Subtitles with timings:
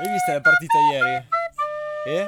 [0.00, 1.26] Hai visto la partita ieri?
[2.06, 2.26] Eh?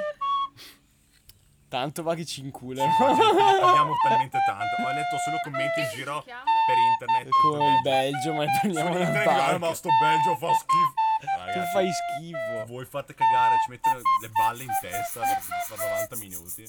[1.68, 2.92] Tanto va che ci inculano.
[2.94, 4.82] Abbiamo talmente tanto.
[4.86, 7.28] Ho letto solo commenti in giro per internet.
[7.42, 9.58] Con il Belgio, ma prendiamo Su una "Ah, parte.
[9.58, 11.52] ma sto Belgio fa schifo.
[11.52, 12.66] Tu fai schifo.
[12.66, 16.64] Voi fate cagare, ci mettono le balle in testa per, per 90 minuti.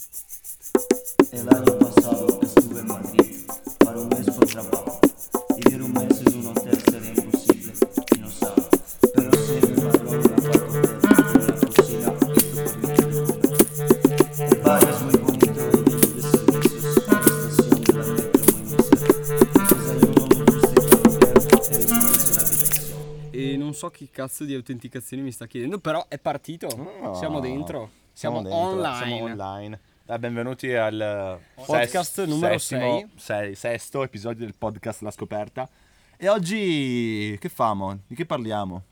[1.32, 3.46] El año pasado estuve en Madrid
[3.84, 5.00] para un mes por trabajo.
[5.86, 6.82] Un mes en un hotel
[23.76, 26.68] so che cazzo di autenticazione mi sta chiedendo, però è partito.
[27.16, 27.90] Siamo dentro.
[28.14, 29.06] Siamo, dentro, online.
[29.06, 29.80] Siamo online.
[30.06, 33.10] Dai, benvenuti al Podcast ses- numero settimo- sei.
[33.16, 35.68] sei- sesto episodio del podcast La Scoperta.
[36.18, 38.00] E oggi che famo?
[38.08, 38.84] Di che parliamo?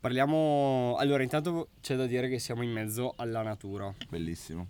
[0.00, 0.96] Parliamo.
[0.98, 3.92] Allora, intanto c'è da dire che siamo in mezzo alla natura.
[4.08, 4.66] Bellissimo.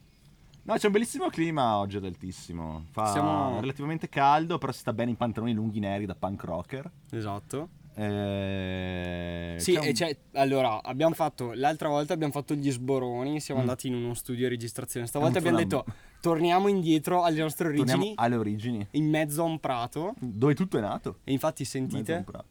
[0.63, 2.85] No, c'è un bellissimo clima oggi ad altissimo.
[2.93, 6.91] Fa Siamo- relativamente caldo, però si sta bene in pantaloni lunghi neri da punk rocker.
[7.11, 7.69] Esatto.
[7.99, 10.17] Eh, Sì, un- e c'è.
[10.35, 11.53] Allora, abbiamo fatto.
[11.55, 13.41] L'altra volta abbiamo fatto gli sboroni.
[13.41, 13.65] Siamo Mm.
[13.65, 15.07] andati in uno studio di registrazione.
[15.07, 15.85] Stavolta abbiamo detto:
[16.21, 17.87] torniamo indietro alle nostre origini.
[17.89, 18.87] torniamo alle origini.
[18.93, 20.15] In mezzo a un prato.
[20.19, 21.19] Dove tutto è nato.
[21.25, 22.23] E infatti, sentite.
[22.25, 22.47] prato.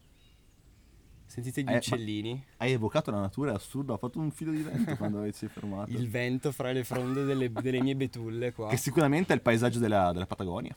[1.26, 2.44] Sentite gli Eh, ma- uccellini.
[2.56, 3.92] Hai evocato la natura, è assurdo.
[3.94, 5.90] Ha fatto un filo di vento quando si è fermato.
[5.90, 8.68] Il vento fra le fronde delle, delle mie betulle qua.
[8.68, 10.74] Che sicuramente è il paesaggio della, della Patagonia.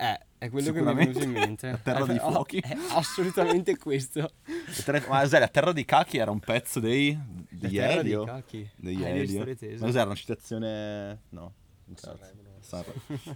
[0.00, 1.70] Eh, è quello che mi è venuto in mente.
[1.72, 2.58] La terra Eh, dei oh, fuochi.
[2.58, 4.20] È assolutamente questo.
[4.20, 5.38] La terra- Ma cos'è?
[5.38, 7.12] La terra di Cachi era un pezzo dei.
[7.60, 8.24] La di terra Elio?
[8.24, 8.70] Cachi.
[8.76, 9.44] Degli Ah, Elio.
[9.44, 11.20] Ma cos'era una citazione.
[11.30, 11.52] No.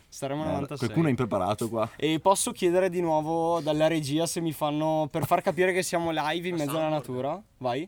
[0.09, 0.79] Saremo Eh, 96.
[0.79, 1.91] Qualcuno è impreparato qua.
[1.97, 5.09] E posso chiedere di nuovo dalla regia se mi fanno.
[5.11, 7.42] per far capire che siamo live in mezzo alla natura?
[7.59, 7.87] Vai.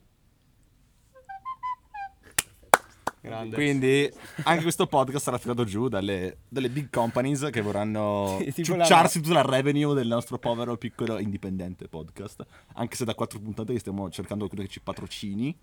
[3.27, 3.55] Grande.
[3.57, 4.11] Quindi
[4.45, 9.43] anche questo podcast sarà tirato giù dalle, dalle big companies che vorranno ciucciarsi tutta la
[9.43, 12.45] revenue del nostro povero piccolo indipendente podcast.
[12.75, 15.57] Anche se da quattro puntate che stiamo cercando qualcuno che ci patrocini.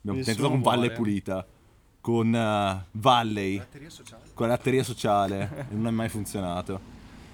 [0.00, 0.94] Abbiamo Nessuno tentato con Valle vuole.
[0.94, 1.46] Pulita,
[2.00, 3.62] con eh, Valley,
[4.34, 6.80] con l'atteria sociale e non è mai funzionato.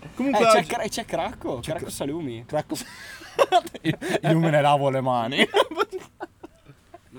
[0.00, 2.44] Eh, Comunque c'è, oggi- Cra- c'è Cracco, Cracco Cra- Salumi.
[2.46, 2.76] Cracco.
[3.82, 5.38] Io me ne lavo le mani.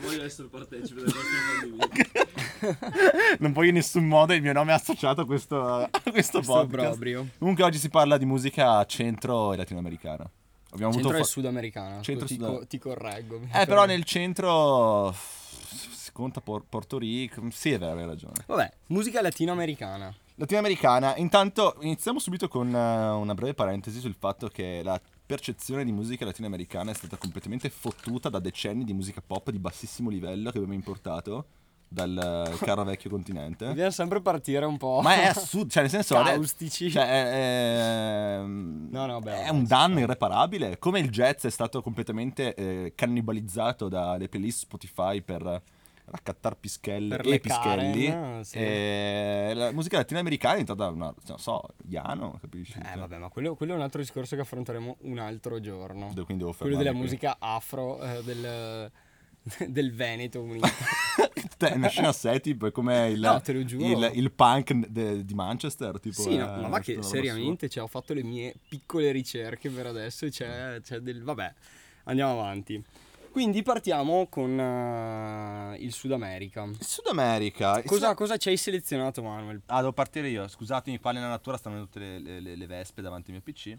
[0.05, 1.23] Non voglio essere partecipe del vostro
[1.59, 3.37] fallimento.
[3.39, 6.41] non voglio in nessun modo il mio nome è associato a questo, a questo Questo
[6.41, 6.63] podcast.
[6.93, 7.27] obbrobrio.
[7.37, 10.29] Comunque oggi si parla di musica centro e latinoamericana.
[10.71, 12.01] Abbiamo Centro avuto e fa- sudamericana.
[12.01, 13.39] Centro e ti, sud- co- ti correggo.
[13.53, 17.41] Eh, però nel centro si conta Por- Porto Rico.
[17.51, 18.43] Sì, è vero, hai ragione.
[18.45, 20.13] Vabbè, musica latinoamericana.
[20.35, 25.91] Latinoamericana, intanto iniziamo subito con eh, una breve parentesi sul fatto che la percezione di
[25.91, 30.57] musica latinoamericana è stata completamente fottuta da decenni di musica pop di bassissimo livello che
[30.57, 31.45] abbiamo importato
[31.87, 33.65] dal caro vecchio continente.
[33.65, 34.99] Dobbiamo sempre partire un po'.
[35.01, 36.15] Ma è assurdo, cioè nel senso...
[36.15, 36.91] Caustici.
[36.91, 40.77] Cioè, è, è- No, no, beh, è un danno irreparabile.
[40.77, 45.61] Come il jazz è stato completamente eh, cannibalizzato dalle playlist Spotify per
[46.05, 48.05] raccattare pischelle Per e pischelli.
[48.07, 48.57] Karen, sì.
[48.57, 52.77] E la musica latinoamericana è diventata una, non so, Iano, capisci?
[52.79, 56.11] Eh vabbè, ma quello, quello è un altro discorso che affronteremo un altro giorno.
[56.13, 56.99] Devo Quello della qui.
[56.99, 58.91] musica afro eh, del,
[59.67, 60.67] del Veneto unito.
[61.57, 65.33] Te, una scena a sé, tipo, è come il, No, il, il punk de- di
[65.33, 65.99] Manchester.
[66.01, 69.69] Tipo, sì, no, è ma va che seriamente cioè, ho fatto le mie piccole ricerche
[69.69, 71.23] per adesso c'è, c'è del...
[71.23, 71.53] Vabbè,
[72.05, 72.83] andiamo avanti.
[73.35, 76.61] Quindi partiamo con eh, il Sud America.
[76.61, 76.85] assurda.
[76.85, 77.79] Sud America.
[77.79, 79.61] il Cosa, Sud- cosa ci hai selezionato, Manuel?
[79.65, 80.47] Ah, devo partire io.
[80.47, 83.75] Scusatemi, qua nella natura stanno tutte le, le- le- le vespe davanti al mio PC.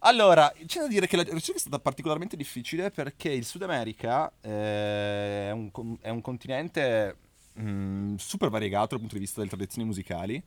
[0.00, 4.30] Allora, c'è da dire che la ricerca è stata particolarmente difficile perché il Sud America
[4.42, 5.70] eh, è, un,
[6.02, 7.16] è un continente
[7.58, 10.42] mm, super variegato dal punto di vista delle tradizioni musicali,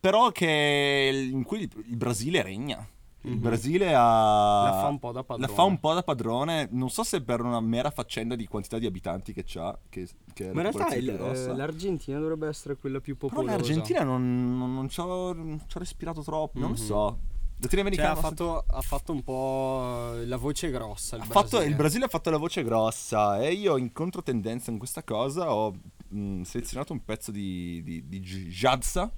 [0.00, 2.88] però che, in cui il, il Brasile regna.
[3.22, 4.62] Il Brasile ha...
[4.70, 5.46] La fa un po' da padrone.
[5.48, 8.78] La fa un po' da padrone, non so se per una mera faccenda di quantità
[8.78, 11.50] di abitanti che c'ha, che, che è Ma in realtà il- grossa.
[11.50, 13.56] eh, l'Argentina dovrebbe essere quella più Però popolosa.
[13.56, 15.34] l'Argentina non, non, non ci ho,
[15.74, 17.18] respirato troppo, non lo so.
[17.60, 21.16] Cioè, ha, fatto, ha fatto un po' la voce grossa.
[21.16, 21.70] Il ha fatto- Brasile.
[21.70, 25.74] il Brasile ha fatto la voce grossa e io in controtendenza in questa cosa ho
[26.08, 29.10] mh, selezionato un pezzo di, di, di J- Jadsa,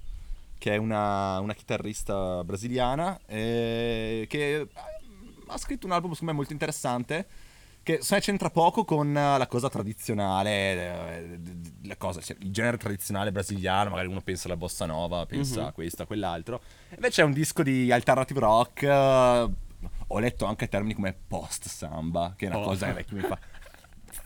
[0.61, 4.67] che è una, una chitarrista brasiliana, eh, che
[5.47, 7.27] ha scritto un album secondo me molto interessante.
[7.81, 11.39] Che me c'entra poco con la cosa tradizionale, eh,
[11.85, 15.71] la cosa, cioè, il genere tradizionale brasiliano, magari uno pensa alla bossa nova, pensa a
[15.71, 16.61] questo, a quell'altro.
[16.93, 18.83] Invece è un disco di alternative rock.
[18.83, 19.49] eh,
[20.13, 22.65] ho letto anche termini come post samba, che è una Oh.
[22.65, 23.39] cosa che mi fa.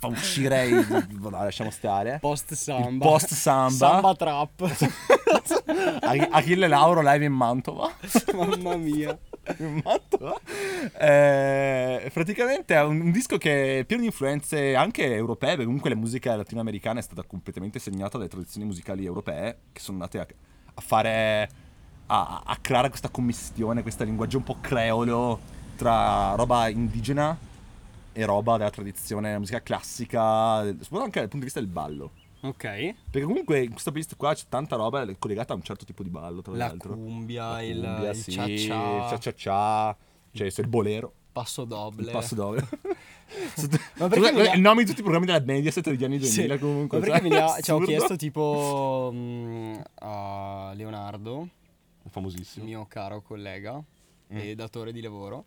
[0.05, 1.07] fa uscire il...
[1.19, 2.19] no, lasciamo stare.
[2.19, 3.05] Post samba.
[3.05, 3.69] Post samba.
[3.69, 4.61] Samba trap.
[6.01, 7.91] Ach- Achille Lauro live in Mantova.
[8.33, 9.17] Mamma mia.
[9.57, 10.39] in Mantova.
[10.97, 15.89] Eh, praticamente è un, un disco che è pieno di influenze anche europee, perché comunque
[15.89, 20.27] la musica latinoamericana è stata completamente segnata dalle tradizioni musicali europee che sono andate a,
[20.75, 21.49] a fare
[22.07, 27.37] a, a creare questa commistione, questo linguaggio un po' creolo tra roba indigena
[28.17, 32.11] e roba della tradizione della musica classica, soprattutto anche dal punto di vista del ballo.
[32.41, 32.63] Ok.
[32.63, 36.09] Perché comunque in questa playlist qua c'è tanta roba collegata a un certo tipo di
[36.09, 36.93] ballo, tra La l'altro.
[36.93, 39.97] cumbia, La il, cumbia, il sì, il cia, cia-cia-cia,
[40.31, 42.05] cioè il bolero, passo doble.
[42.05, 42.67] il passo doble.
[43.97, 46.53] Ma perché mi ha- il nome di tutti i programmi della Mediaset degli anni 2000
[46.53, 46.59] Sì.
[46.59, 46.99] comunque.
[46.99, 51.49] Ma perché mi ha- ci ho chiesto tipo mm, a Leonardo,
[52.03, 52.63] È famosissimo.
[52.65, 53.81] mio caro collega
[54.27, 55.45] e datore di lavoro,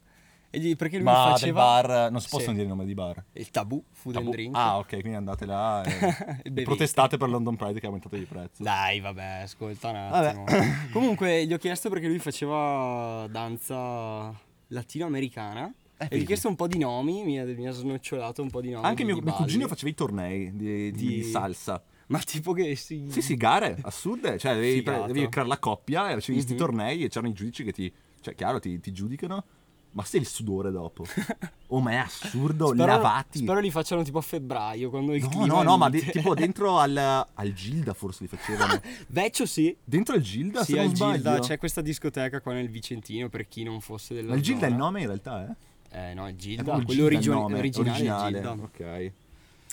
[0.50, 1.04] gli- perché lui.
[1.04, 2.34] Ma faceva bar, non si Sì.
[2.34, 3.22] possono dire il nome di bar.
[3.32, 4.36] il tabù food and Tabù.
[4.36, 4.56] drink.
[4.56, 5.82] Ah, ok, quindi andate là
[6.42, 8.62] e, E protestate per London Pride che ha aumentato i prezzi.
[8.62, 10.44] Dai, vabbè, ascolta un attimo.
[10.92, 14.34] Comunque, gli ho chiesto perché lui faceva danza
[14.68, 15.72] latinoamericana.
[16.00, 18.50] Eh, e gli ho chiesto un po' di nomi, mi ha, mi ha snocciolato un
[18.50, 18.86] po' di nomi.
[18.86, 21.82] Anche di- mio, di mio cugino faceva i tornei di, di- Di- di salsa.
[22.06, 23.06] Ma tipo che si...
[23.10, 24.38] Sì, sì, gare assurde.
[24.38, 25.06] Cioè, devi, Figato.
[25.06, 26.58] devi creare la coppia e facevi questi Mhm.
[26.58, 27.92] tornei e c'erano i giudici che ti.
[28.20, 29.44] Cioè, chiaro, ti, ti giudicano.
[29.92, 31.04] Ma sei il sudore dopo.
[31.70, 32.68] Oh, ma è assurdo.
[32.68, 33.40] Spero, lavati.
[33.40, 36.00] spero li facciano tipo a febbraio, quando il No, clima no, è no, ma de-
[36.06, 38.80] tipo dentro al, al Gilda forse li facevano.
[39.08, 39.76] Vecchio sì.
[39.84, 43.64] Dentro al Gilda, Sì, se al Gilda c'è questa discoteca qua nel Vicentino per chi
[43.64, 45.46] non fosse della Ma il Gilda è il nome in realtà,
[45.90, 46.10] eh?
[46.10, 48.50] Eh no, il È Gilda, il quello Gilda il origio- nome, originale, è il Gilda.
[48.52, 49.12] Ok.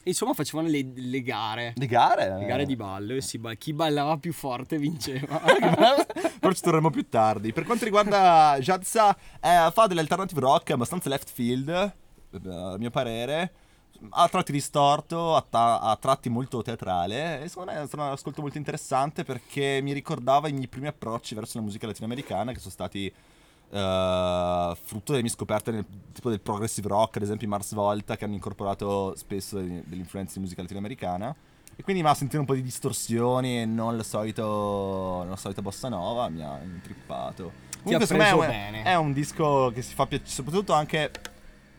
[0.07, 1.73] Insomma, facevano le, le gare.
[1.75, 2.37] Le gare?
[2.37, 5.39] Le gare di ballo e ba- chi ballava più forte vinceva.
[6.39, 7.51] Però ci torneremo più tardi.
[7.51, 13.53] Per quanto riguarda Jadza, eh, fa dell'alternative rock abbastanza left field, eh, a mio parere.
[14.09, 17.41] A tratti distorto, a, ta- a tratti molto teatrale.
[17.41, 20.85] E secondo me è stato un ascolto molto interessante perché mi ricordava i miei primi
[20.85, 23.11] approcci verso la musica latinoamericana, che sono stati
[23.75, 28.15] eh, frutto delle mie scoperte nel tipo del progressive rock, ad esempio i Mars Volta,
[28.15, 31.35] che hanno incorporato spesso degli- delle influenze di musica latinoamericana.
[31.75, 34.43] E quindi mi ha sentito un po' di distorsioni e non il solito,
[35.19, 37.51] non la solita bossa nova, mi ha intrippato.
[37.83, 38.83] Comunque, secondo me è un, bene.
[38.83, 41.11] è un disco che si fa piacere, soprattutto anche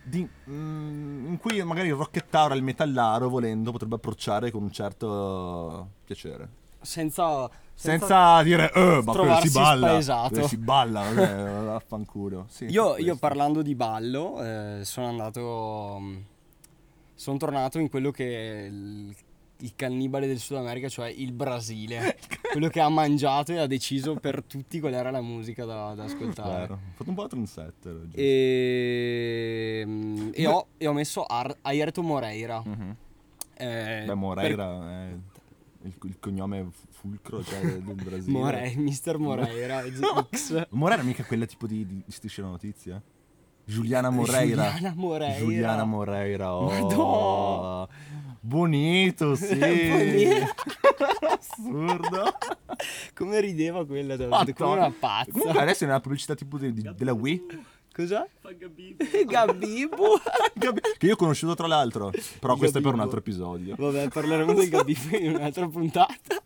[0.03, 4.71] di- mm, in cui magari il rockettaro e il metallaro, volendo, potrebbe approcciare con un
[4.71, 6.49] certo piacere.
[6.83, 10.01] senza, Senza, dire, eh, ma quello si balla.
[10.31, 12.47] quello si balla, vaffanculo.
[12.49, 15.99] Sì, Io, io parlando di ballo, eh, sono andato.
[16.01, 16.17] mm,
[17.15, 19.15] Sono tornato in quello che il,
[19.59, 22.17] il cannibale del Sud America, cioè il Brasile.
[22.51, 26.05] quello che ha mangiato e ha deciso per tutti qual era la musica da, da
[26.05, 26.73] ascoltare.
[26.73, 28.01] Ho fatto un po' la trendsetter.
[28.05, 28.17] giusto.
[28.19, 29.87] E,
[30.33, 32.63] e ho, e ho messo Ar- Ayrton Moreira.
[32.65, 32.97] Mhm.
[33.59, 35.15] Eh, Beh, Moreira è
[35.83, 38.33] il, il cognome fulcro cioè, del Brasile.
[38.39, 39.83] More- Mister Moreira
[40.31, 40.67] X.
[40.71, 43.03] Moreira mica quella tipo di, di, striscia la notizia?
[43.65, 44.71] Giuliana Moreira.
[44.73, 45.37] Giuliana Moreira.
[45.39, 46.55] Giuliana Moreira.
[46.55, 46.65] Oh.
[46.71, 47.89] Madonna.
[48.41, 49.57] Bonito, sì.
[49.59, 50.47] Bonito.
[51.29, 52.33] Assurdo.
[53.15, 55.31] Come rideva quella da, come una pazza.
[55.33, 57.43] Comunque adesso è una pubblicità tipo di- di- della Wii.
[57.97, 58.29] Cosa?
[58.41, 59.05] Fa Gabibbo.
[59.27, 60.21] Gabibo.
[60.99, 62.11] Che io ho conosciuto tra l'altro.
[62.39, 63.03] Però questo è per un Gabibbo.
[63.03, 63.75] altro episodio.
[63.79, 66.15] Vabbè, parleremo del Gabibo in un'altra puntata.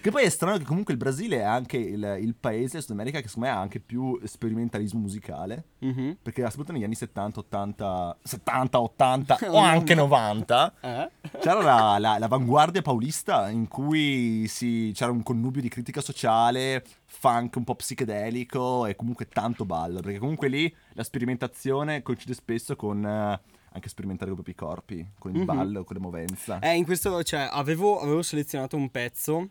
[0.00, 2.92] Che poi è strano che comunque il Brasile è anche il, il paese del Sud
[2.92, 5.64] America che secondo me ha anche più sperimentalismo musicale.
[5.80, 6.18] Mhm.
[6.22, 11.10] Perché soprattutto negli anni 70, 80, 70, 80 o anche 90 Eh?
[11.40, 17.56] c'era la, la- l'avanguardia paulista in cui si- c'era un connubio di critica sociale, funk
[17.56, 20.00] un po' psichedelico e comunque tanto ballo.
[20.00, 23.40] Perché comunque lì la sperimentazione coincide spesso con eh,
[23.72, 25.44] anche sperimentare con i propri corpi, con il Mhm.
[25.44, 26.58] ballo, con le movenza.
[26.60, 29.50] Eh, in questo, cioè, avevo, avevo selezionato un pezzo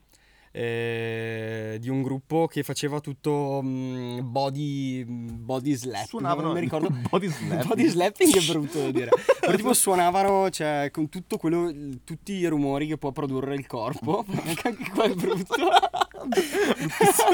[0.58, 6.08] eh, di un gruppo che faceva tutto mm, body, body slapping.
[6.08, 6.90] Suonavano non mi ricordo.
[7.12, 7.68] body slapping.
[7.68, 9.10] Body slapping è brutto dire.
[9.40, 11.72] Però tipo suonavano, cioè, con tutto quello,
[12.04, 14.26] tutti i rumori che può produrre il corpo.
[14.64, 15.56] Anche qua è brutto.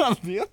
[0.10, 0.50] Oddio.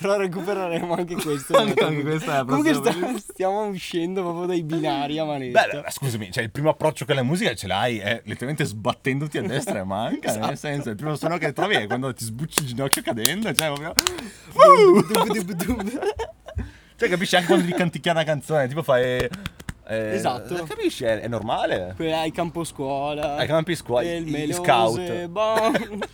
[0.00, 1.56] Però recupereremo anche questo.
[1.56, 3.30] Anche- anche questa è la Comunque playlist.
[3.32, 5.66] stiamo uscendo proprio dai binari a manetta.
[5.66, 9.42] Beh, scusami, cioè il primo approccio con la musica ce l'hai, è letteralmente sbattendoti a
[9.42, 10.46] destra e a manca, Esatto.
[10.46, 13.72] nel senso, il primo suono che trovi è quando ti sbucci il ginocchio cadendo, cioè
[13.72, 13.94] proprio...
[16.98, 19.02] Cioè capisci anche quando ti canticchia una canzone, tipo fai...
[19.88, 20.54] eh, Esatto.
[20.64, 21.94] Capisci, è, è normale.
[21.98, 23.36] Ai campo scuola.
[23.36, 25.26] Ai campi scuola, il scout.
[25.26, 25.72] bon.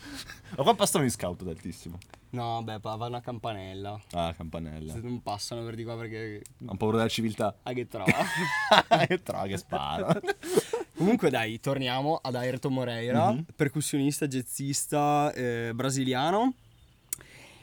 [0.57, 1.99] Ma qua passano gli scout ad altissimo.
[2.33, 4.01] No, beh, pa- vanno a campanella.
[4.13, 4.93] Ah, campanella.
[4.95, 6.43] Se non passano per di qua perché...
[6.67, 7.55] Ho paura della civiltà.
[7.63, 8.11] Ah, che trova.
[9.07, 10.19] che troia che spara.
[10.97, 13.45] Comunque dai, torniamo ad Ayrton Moreira, Mhm.
[13.55, 16.55] percussionista, jazzista eh, brasiliano.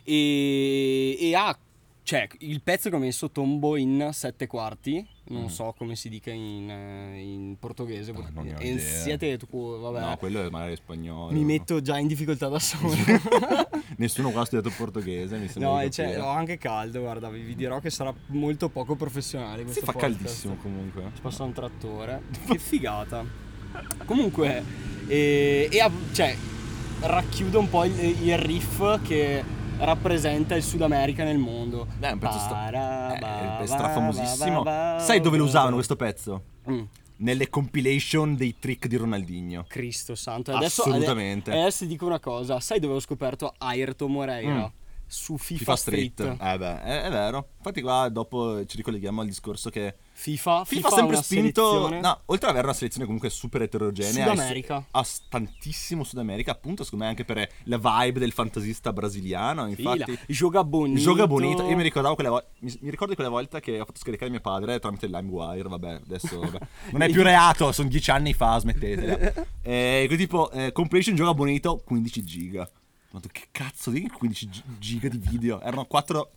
[0.03, 1.57] E, e ha,
[2.09, 6.31] cioè, il pezzo che ho messo tombo in sette quarti, non so come si dica
[6.31, 8.09] in, eh, in portoghese.
[8.15, 8.79] Ah, non ho e idea.
[8.79, 9.47] siete, tu,
[9.79, 11.31] vabbè, No, quello è magari spagnolo.
[11.31, 12.95] mi metto già in difficoltà da solo.
[13.97, 15.69] Nessuno qua ha studiato portoghese, mi sembra.
[15.69, 16.19] no, e capire.
[16.19, 19.91] ho anche caldo, guarda, vi, vi dirò che sarà molto poco professionale Si questo fa
[19.91, 20.15] podcast.
[20.17, 21.11] caldissimo comunque.
[21.13, 22.23] Ci passa un trattore.
[22.47, 23.23] che figata.
[24.05, 24.63] Comunque,
[25.05, 26.35] e, e ha- cioè,
[27.01, 29.43] racchiude un po' il, il riff che
[29.79, 31.87] rappresenta il Sud America nel mondo.
[31.97, 34.63] Beh, è un pezzo stra- eh, strafamosissimo.
[34.99, 36.43] Sai dove lo usavano questo pezzo?
[36.69, 36.83] Mm,
[37.17, 39.65] Nelle compilation dei trick di Ronaldinho.
[39.67, 40.51] Cristo santo.
[40.51, 41.51] Adesso, Assolutamente.
[41.51, 42.59] ade- adesso ti dico una cosa.
[42.59, 44.67] Sai dove ho scoperto Ayrton Moreira?
[44.67, 44.77] Mm.
[45.11, 46.11] Su FIFA, FIFA Street.
[46.13, 46.41] Street.
[46.41, 47.47] Eh beh, è, è vero.
[47.57, 52.01] Infatti qua dopo ci ricolleghiamo al discorso che FIFA, FIFA, ha ha sempre spinto, selezione
[52.01, 54.85] no, oltre ad avere una selezione comunque super eterogenea, Sud America.
[54.91, 59.93] ha tantissimo Sud America, appunto, secondo me anche per la vibe del fantasista brasiliano, Fila.
[59.95, 60.99] infatti Gioca bonito.
[60.99, 61.65] gioca bonito.
[61.69, 64.41] Io mi ricordavo quella volta mi, mi ricordo quella volta che ho fatto scaricare mio
[64.41, 66.59] padre tramite LimeWire, vabbè, adesso vabbè.
[66.91, 69.47] non è più reato, sono dieci anni fa, smettetela.
[69.61, 72.69] Eh, quindi tipo eh, compilation gioca bonito 15 giga.
[73.11, 75.61] Ma che cazzo di 15 gi- giga di video?
[75.61, 76.29] Erano 4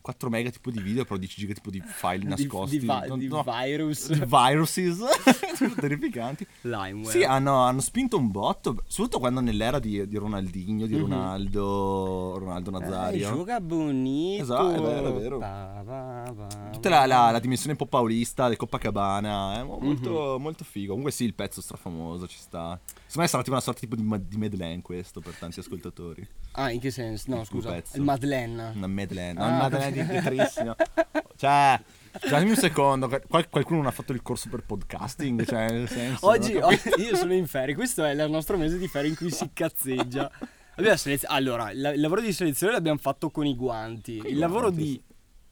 [0.00, 2.78] 4 mega tipo di video, però 10 giga tipo di file di, nascosti.
[2.78, 4.10] di, va- No, di no, virus.
[4.12, 4.98] di viruses
[5.78, 6.46] terrificanti.
[6.62, 7.10] Limeware.
[7.18, 10.86] Sì, hanno, hanno spinto un botto, soprattutto quando nell'era di, di Ronaldinho, Mhm.
[10.90, 13.28] di Ronaldo, Ronaldo Nazario.
[13.28, 14.42] Eh, gioca bonito.
[14.42, 15.38] Esatto, è vero, è vero.
[15.38, 19.78] Ba, ba, ba, Tutta la, la- la dimensione un po' paulista del Copacabana è mo-
[19.80, 20.42] molto, Mhm.
[20.42, 20.88] molto figo.
[20.88, 22.78] Comunque sì, il pezzo strafamoso ci sta.
[22.84, 26.26] Secondo me sarà tipo una sorta tipo di, ma- di Madeleine questo per tanti ascoltatori.
[26.52, 27.30] Ah, in che senso?
[27.34, 27.76] No, scusa.
[27.94, 28.72] Il Madeleine.
[28.74, 30.74] Una Madeleine, no, Ah, una Madeleine di pietrissimo.
[31.36, 31.80] Cioè,
[32.18, 35.44] cioè, dammi un secondo, qual- qualcuno non ha fatto il corso per podcasting?
[35.46, 37.74] Cioè, nel senso, Oggi, oggi- io sono in ferie.
[37.74, 40.30] Questo è il nostro mese di ferie in cui si cazzeggia.
[40.76, 44.18] Abbiamo selez- allora, il, il lavoro di selezione l'abbiamo fatto con i guanti.
[44.18, 45.02] Con il lavoro guanti, di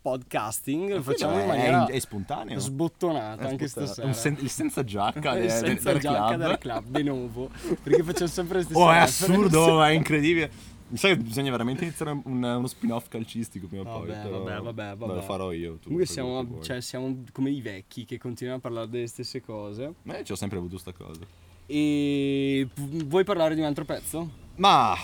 [0.00, 2.58] podcasting lo Quello facciamo in è- maniera è spontaneo.
[2.58, 3.92] sbottonata È anche spontaneo.
[3.92, 4.12] stasera.
[4.14, 6.46] Sen- il senza giacca Il senza del giacca club.
[6.46, 7.50] del club, de nuovo.
[7.82, 10.50] Perché facciamo sempre le stesse Oh, è assurdo, è incredibile.
[10.90, 14.08] Mi sa che bisogna veramente iniziare un- uno spin-off calcistico prima o poi.
[14.08, 15.14] Vabbè, però- vabbè, vabbè, vabbè.
[15.14, 15.74] Lo farò io.
[15.74, 19.94] Tu Comunque siamo, cioè, siamo come i vecchi che continuano a parlare delle stesse cose.
[20.04, 21.20] Eh, ci ho sempre avuto sta cosa.
[21.66, 24.46] E vuoi parlare di un altro pezzo?
[24.56, 24.94] Ma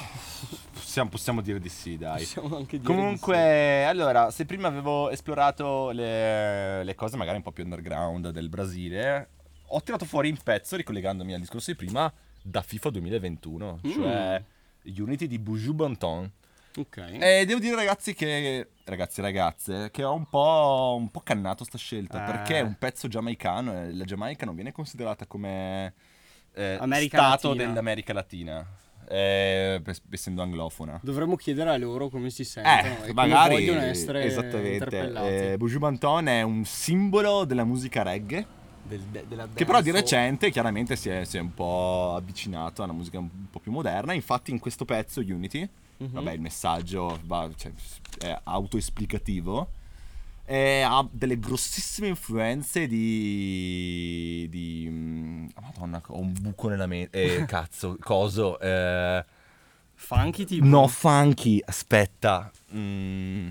[0.72, 2.22] possiamo, possiamo dire di sì, dai.
[2.22, 7.52] Possiamo anche dire Comunque, allora, se prima avevo esplorato le, le cose magari un po'
[7.52, 9.28] più underground del Brasile,
[9.66, 12.10] ho tirato fuori un pezzo, ricollegandomi al discorso di prima,
[12.42, 13.90] da FIFA 2021, Mm.
[13.90, 14.42] cioè
[14.84, 16.30] Unity di Buju Banton.
[16.76, 16.96] Ok.
[17.20, 21.62] E devo dire ragazzi che, ragazzi e ragazze, che ho un po', un po' cannato
[21.64, 22.26] sta scelta, Eh.
[22.26, 25.94] perché è un pezzo giamaicano e la Giamaica non viene considerata come
[26.52, 27.54] eh, stato Latina.
[27.54, 28.66] dell'America Latina,
[29.08, 30.98] eh, essendo anglofona.
[31.02, 34.72] Dovremmo chiedere a loro come si sentono e Eh, come magari vogliono essere esattamente.
[34.72, 35.28] interpellati.
[35.28, 38.44] Eh, Banton è un simbolo della musica reggae,
[38.86, 42.82] Del- de- della che però di recente chiaramente si è, si è un po' avvicinato
[42.82, 44.12] a una musica un po' più moderna.
[44.12, 46.10] Infatti, in questo pezzo, Unity, Mhm.
[46.12, 47.72] vabbè, il messaggio va- cioè,
[48.18, 49.68] è autoesplicativo.
[50.46, 54.46] E ha delle grossissime influenze di.
[54.50, 54.86] di.
[54.90, 57.22] mm, Madonna, ho un buco nella mente.
[57.38, 58.58] Eh, cazzo, coso.
[58.60, 59.24] Eh,
[59.94, 61.62] Funky tipo, no, funky.
[61.64, 62.50] Aspetta.
[62.74, 63.48] Mm.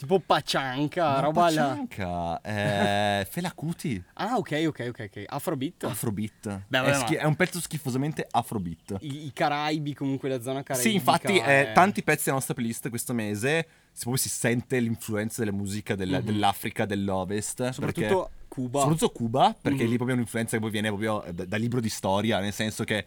[0.00, 1.66] Tipo Pacianca, No, roba la...
[1.86, 5.24] Pacianca, eh, Fela Kuti, Ah, ok, ok, ok, ok.
[5.26, 5.84] Afrobeat.
[5.84, 6.62] Afrobeat.
[6.68, 8.96] Beh, vabbè, è, schi- è un pezzo schifosamente Afrobeat.
[9.00, 10.88] I, I Caraibi, comunque la zona caraibica.
[10.90, 14.78] Sì, infatti, eh, è- tanti pezzi della nostra playlist questo mese, si, proprio si sente
[14.80, 17.56] l'influenza della musica del- dell'Africa dell'Ovest.
[17.56, 17.72] perché-.
[17.72, 18.80] Soprattutto Cuba.
[18.80, 19.88] Soprattutto Cuba, perché Mhm.
[19.90, 22.82] lì proprio è un'influenza che poi viene proprio da, da libro di storia, nel senso
[22.84, 23.06] che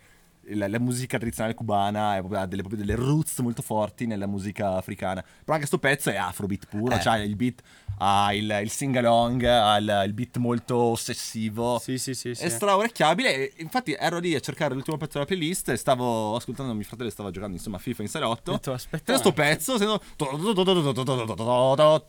[0.51, 5.21] la, la musica tradizionale cubana ha delle, proprio delle roots molto forti nella musica africana.
[5.21, 6.99] Però anche sto pezzo è afrobeat puro, Eh.
[7.01, 7.61] cioè il beat
[7.99, 11.79] ha il, il sing-along, ha il, il beat molto ossessivo.
[11.79, 12.43] Sì, sì, sì, sì.
[12.43, 13.33] È straorecchiabile.
[13.33, 17.09] e Infatti, ero lì a cercare l'ultimo pezzo della playlist e stavo ascoltando mio fratello
[17.09, 18.51] stava giocando insomma a FIFA in salotto.
[18.51, 19.55] Ho detto, aspetta Sento sto un attimo.
[19.55, 19.73] pezzo.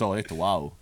[0.04, 0.76] Ho detto wow.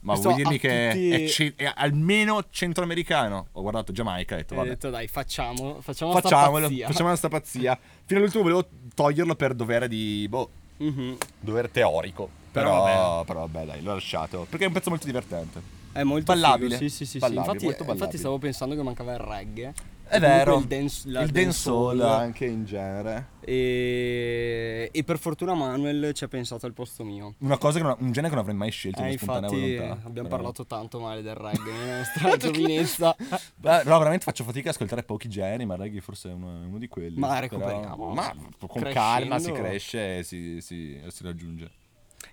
[0.00, 3.48] Ma Questo vuoi dirmi che tutti- è, ce- è almeno centroamericano?
[3.52, 4.68] Ho guardato Giamaica e ho detto Ho vabbè.
[4.68, 6.86] detto, dai, facciamo, facciamo sta Facciamolo, pazzia.
[6.86, 7.78] facciamo sta pazzia.
[8.04, 10.26] Fino all'ultimo volevo toglierlo per dovere di.
[10.28, 11.16] boh, Mhm.
[11.40, 12.28] dovere teorico.
[12.52, 13.26] Però Però, vabbè.
[13.26, 14.46] però vabbè, dai, l'ho lasciato.
[14.48, 15.60] Perché è un pezzo molto divertente.
[15.92, 16.76] È molto Ballabile.
[16.76, 17.18] figo, Sì, sì, sì, sì.
[17.18, 18.18] Ballabile, Infatti, molto infatti ballabile.
[18.18, 19.74] stavo pensando che mancava il reggae.
[20.08, 20.58] È vero.
[20.58, 23.36] il dance- la il dancehall anche in genere.
[23.40, 27.34] E, e per fortuna Manuel ci ha pensato al posto mio.
[27.38, 29.92] Una cosa che non, un genere che non avrei mai scelto Eh, infatti volontà.
[30.06, 33.16] abbiamo Però- parlato tanto male del reggae nella nostra giovinezza.
[33.56, 36.60] Beh, no, veramente faccio fatica ad ascoltare pochi generi, ma il reggae forse è uno,
[36.66, 37.18] uno di quelli.
[37.18, 38.12] Ma Però- recuperiamo.
[38.14, 38.90] ma con Crescendo.
[38.92, 41.70] calma si cresce e si, si- si raggiunge.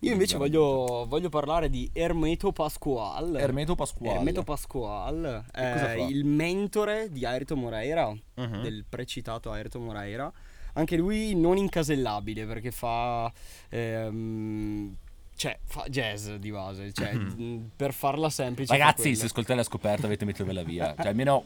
[0.06, 3.40] Io invece voglio, voglio parlare di Hermeto Pasquale.
[3.40, 4.18] Ermeto Pasquale.
[4.18, 6.04] Hermeto Pasquale è fa?
[6.04, 8.62] il mentore di Ayrton Moreira, Mhm.
[8.62, 10.32] del precitato Ayrton Moreira.
[10.74, 13.32] Anche lui non incasellabile perché fa...
[13.70, 14.96] ehm,
[15.38, 16.94] cioè, fa jazz di base.
[16.94, 18.72] Cioè, mh, per farla semplice.
[18.72, 20.94] Ragazzi, se ascoltate la scoperta avete mettervela via.
[21.00, 21.44] Cioè, almeno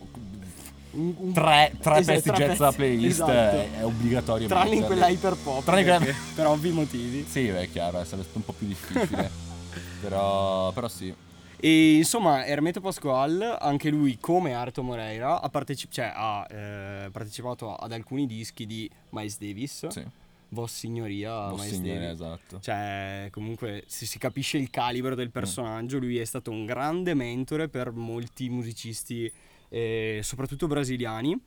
[0.91, 3.31] Un- un- tre, tre Esatto, pezzi tre jazz alla playlist esatto.
[3.31, 4.48] è, è obbligatorio.
[4.48, 5.63] Tranne in quella hyper pop.
[5.63, 7.25] Tranne quella- per ovvi motivi.
[7.29, 9.29] Sì, beh, è chiaro, sarebbe un po' più difficile.
[10.01, 11.13] però, però sì.
[11.62, 17.75] E insomma, Hermeto Pasquale, anche lui come Arto Moreira, ha, parteci- cioè, ha, eh, partecipato
[17.75, 19.88] ad alcuni dischi di Miles Davis.
[19.88, 20.03] Sì.
[20.51, 22.12] Vos Signoria, Vos Davis.
[22.13, 22.60] esatto.
[22.62, 26.00] Cioè, comunque si, si capisce il calibro del personaggio.
[26.00, 29.31] Lui è stato un grande mentore per molti musicisti,
[29.69, 31.39] eh, soprattutto brasiliani.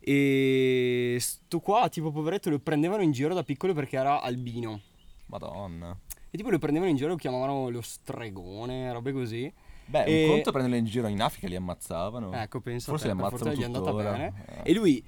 [0.00, 4.80] E sto qua, tipo, poveretto, lo prendevano in giro da piccolo perché era albino.
[5.26, 5.96] Madonna.
[6.30, 9.52] E tipo lo prendevano in giro, lo chiamavano lo stregone, robe così.
[9.88, 12.32] Beh, E- un conto prenderlo in giro in Africa li ammazzavano.
[12.32, 14.32] Ecco, penso Forse li te, ammazzano fortuna gli è andata bene.
[14.64, 14.70] Eh.
[14.70, 15.02] E lui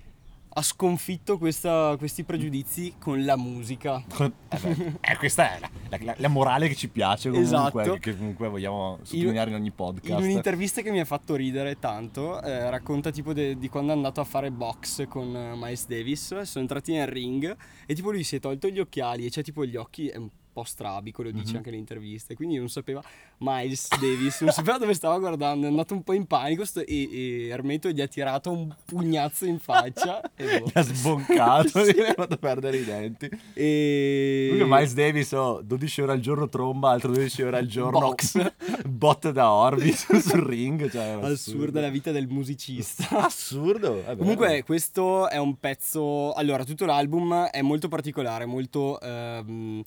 [0.50, 4.02] ha sconfitto questa- questi pregiudizi con la musica.
[4.18, 7.98] Eh beh, eh, questa è la, la- la morale che ci piace comunque, Esatto.
[8.00, 10.20] che comunque vogliamo sottolineare in ogni In podcast.
[10.20, 14.20] un'intervista che mi ha fatto ridere tanto, eh, racconta tipo de- di quando è andato
[14.20, 16.40] a fare box con eh, Miles Davis.
[16.42, 19.64] Sono entrati nel ring e tipo lui si è tolto gli occhiali e c'è tipo
[19.64, 20.28] gli occhi, è un
[20.58, 22.34] po' strabico, lo dice anche nelle interviste.
[22.34, 23.02] Quindi non sapeva
[23.38, 25.66] Miles Davis, non sapeva dove stava guardando.
[25.66, 29.44] È andato un po' in panico sto- e, e Ermeto gli ha tirato un pugnazzo
[29.44, 30.20] in faccia.
[30.34, 30.64] e boh.
[30.66, 31.94] Mi ha sboncato, Sì.
[31.94, 33.28] gli ha fatto perdere i denti.
[33.54, 34.48] E...
[34.52, 38.52] Lui Miles Davis, oh, 12 ore al giorno tromba, altro 12 ore al giorno Box.
[38.86, 40.90] botte da Orbis sul ring.
[40.90, 43.08] Cioè, era Assurda la vita del musicista.
[43.24, 44.02] Assurdo.
[44.06, 44.16] beh.
[44.16, 49.82] Comunque questo è un pezzo, allora tutto l'album è molto particolare, molto ehm,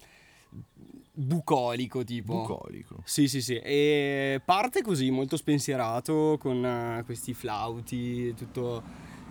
[1.14, 2.42] bucolico tipo.
[2.42, 3.02] bucolico.
[3.04, 3.58] Sì, sì, sì.
[3.58, 8.84] E parte così, molto spensierato, con eh, questi flauti, tutto,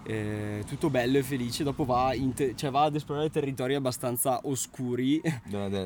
[0.05, 1.63] eh, tutto bello e felice.
[1.63, 5.21] Dopo va, te- cioè va ad esplorare territori abbastanza oscuri.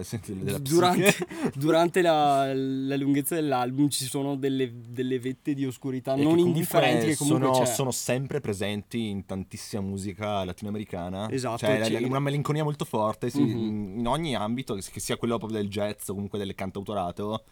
[0.02, 1.14] Senti, della Durante,
[1.54, 7.06] durante la, la lunghezza dell'album ci sono delle, delle vette di oscurità E non indifferenti
[7.06, 11.30] che comunque sono, sono sempre presenti in tantissima musica latinoamericana.
[11.30, 13.98] Esatto, Cioè, c'è- una melinconia molto forte sì, Mhm.
[13.98, 17.42] in ogni ambito, che sia quello proprio del jazz o comunque del cantautorato.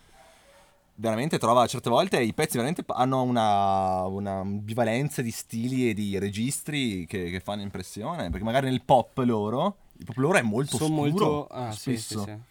[0.95, 6.19] Veramente trova certe volte i pezzi veramente hanno una, una bivalenza di stili e di
[6.19, 8.29] registri che, che fanno impressione.
[8.31, 12.03] Perché magari nel pop loro, il pop loro è molto sono molto ah, sì, sì,
[12.03, 12.25] spesso.
[12.25, 12.51] sì.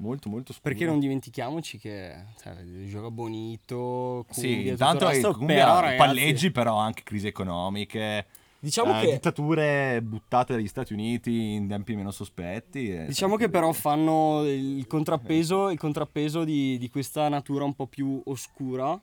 [0.00, 0.68] Molto, molto scuro.
[0.70, 2.54] Perché non dimentichiamoci che cioè,
[2.86, 7.02] gioca bonito, Sì, cumbia, tutto intanto il è resto, cumbia, però, ragazzi, palleggi, però anche
[7.02, 8.26] crisi economiche.
[8.60, 13.04] Diciamo eh, che dittature buttate dagli Stati Uniti in tempi meno sospetti.
[13.06, 18.20] Diciamo che però fanno il contrappeso, il contrappeso di, di questa natura un po' più
[18.26, 19.00] oscura.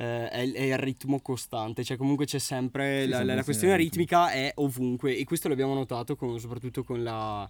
[0.00, 3.42] eh, è, il- è il ritmo costante, cioè comunque c'è sempre Sì, la, la sì,
[3.44, 7.48] questione il ritmica è ovunque e questo l'abbiamo notato con- soprattutto con la,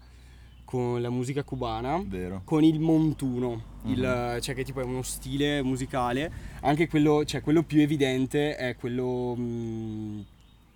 [0.65, 2.41] con la musica cubana, Vero.
[2.45, 4.01] con il montuno, il-
[4.35, 4.41] Mhm.
[4.41, 9.35] cioè che tipo è uno stile musicale, anche quello, cioè quello più evidente è quello
[9.37, 10.25] mh,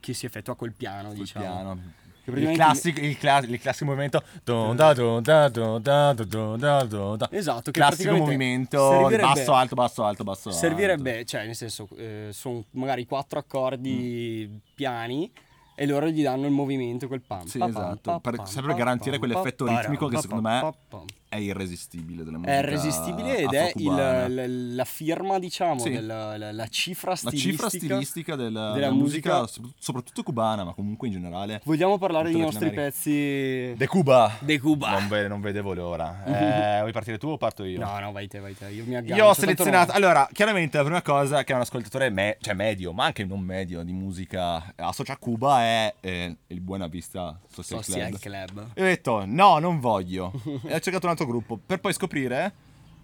[0.03, 1.45] che si effettua col piano, Sul diciamo.
[1.45, 1.79] piano.
[2.25, 4.23] Il classico, il, cla- il classico movimento.
[4.45, 7.29] Don da don da don da don da don da.
[7.33, 10.49] Esatto, che Classico movimento basso, alto, basso, alto, basso.
[10.51, 10.61] alto.
[10.61, 11.89] Servirebbe, cioè nel senso,
[12.31, 15.31] sono magari quattro accordi piani
[15.75, 17.45] e loro gli danno il movimento, quel pam.
[17.47, 20.55] Sì, pa, esatto, per- pa, sempre pam, garantire quell'effetto pa, ritmico che pa, secondo pa,
[20.55, 21.03] me pa, pa.
[21.33, 22.55] È irresistibile della musica.
[22.55, 25.89] È irresistibile ed è il- la firma, diciamo, Sì.
[25.89, 27.51] della, la, la cifra La stilistica.
[27.53, 29.47] cifra stilistica del- della, della musica, musica.
[29.63, 31.63] sop- soprattutto cubana, ma comunque in generale.
[31.65, 34.37] Vogliamo parlare dei nostri pezzi De Cuba.
[34.41, 34.91] De Cuba.
[34.91, 36.23] Non, ve- non vedevo l'ora.
[36.43, 37.79] Eh, vuoi partire tu o parto io?
[37.79, 38.69] No, no, vai te, vai te.
[38.69, 39.23] Io mi aggancio.
[39.23, 39.93] Io ho selezionato.
[39.93, 43.83] Allora, chiaramente la prima cosa che un ascoltatore me- cioè medio, ma anche non medio
[43.83, 48.21] di musica associa a Cuba è eh, il Buena Vista Social Social Club.
[48.21, 48.67] Club.
[48.75, 50.33] E ho detto no, non voglio.
[50.67, 52.53] e ho cercato un altro gruppo per poi scoprire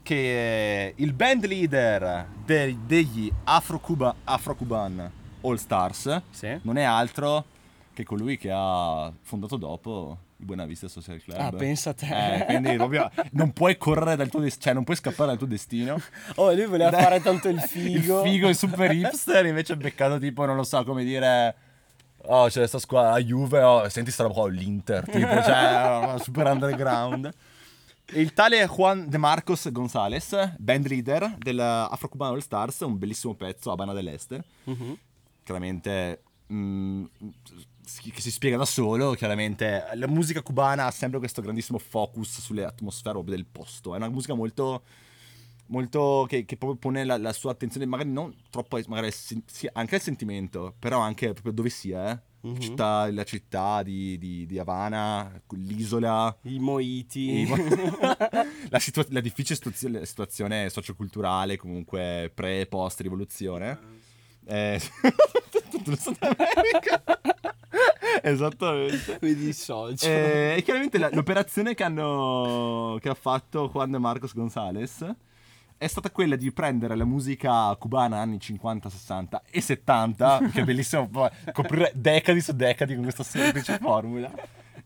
[0.02, 5.10] che il band leader de- degli Afro-Cuba- Afro-Cuban
[5.42, 6.58] All Stars Sì.
[6.62, 7.44] non è altro
[7.92, 11.36] che colui che ha fondato dopo il Buena Vista Social Club.
[11.38, 12.06] Ah, pensa a te.
[12.36, 15.48] Eh, quindi proprio non puoi correre dal tuo destino, cioè non puoi scappare dal tuo
[15.48, 16.00] destino.
[16.36, 17.02] Oh, lui voleva Dai.
[17.02, 18.22] fare tanto il figo.
[18.22, 21.54] Il figo è super hipster, invece ha beccato tipo, non lo so come dire...
[22.26, 26.46] oh c'è questa squadra, la Juve, oh, senti sta roba qua, l'Inter, tipo, cioè, super
[26.46, 27.28] underground.
[28.14, 33.70] Il tale Juan De Marcos Gonzalez, band leader dell'Afro Cubano All Stars, un bellissimo pezzo,
[33.70, 34.96] Habana dell'Este, Mhm.
[35.44, 37.04] chiaramente mm,
[37.84, 42.40] si- che si spiega da solo, chiaramente la musica cubana ha sempre questo grandissimo focus
[42.40, 44.82] sulle atmosfere del posto, è una musica molto
[45.66, 49.42] molto che, che proprio pone la, la sua attenzione magari non troppo magari sì,
[49.74, 52.18] anche al sentimento però anche proprio dove sia eh.
[52.40, 52.60] Mhm.
[52.60, 57.40] città, la città di, di, di Havana l'isola I Moiti.
[57.40, 57.48] i-
[58.70, 63.78] la, situa- la difficile situazio- situazione socioculturale comunque pre e post rivoluzione
[64.46, 64.80] eh,
[65.70, 67.02] tutto il Sud America
[68.22, 70.06] esattamente Mi dissocio.
[70.06, 75.04] eh, e chiaramente la- l'operazione che, hanno, che ha fatto Juan de Marcos Gonzalez
[75.78, 80.64] è stata quella di prendere la musica cubana anni 50, 60 e 70, che è
[80.64, 81.08] bellissimo
[81.52, 84.30] coprire decadi su decadi con questa semplice formula,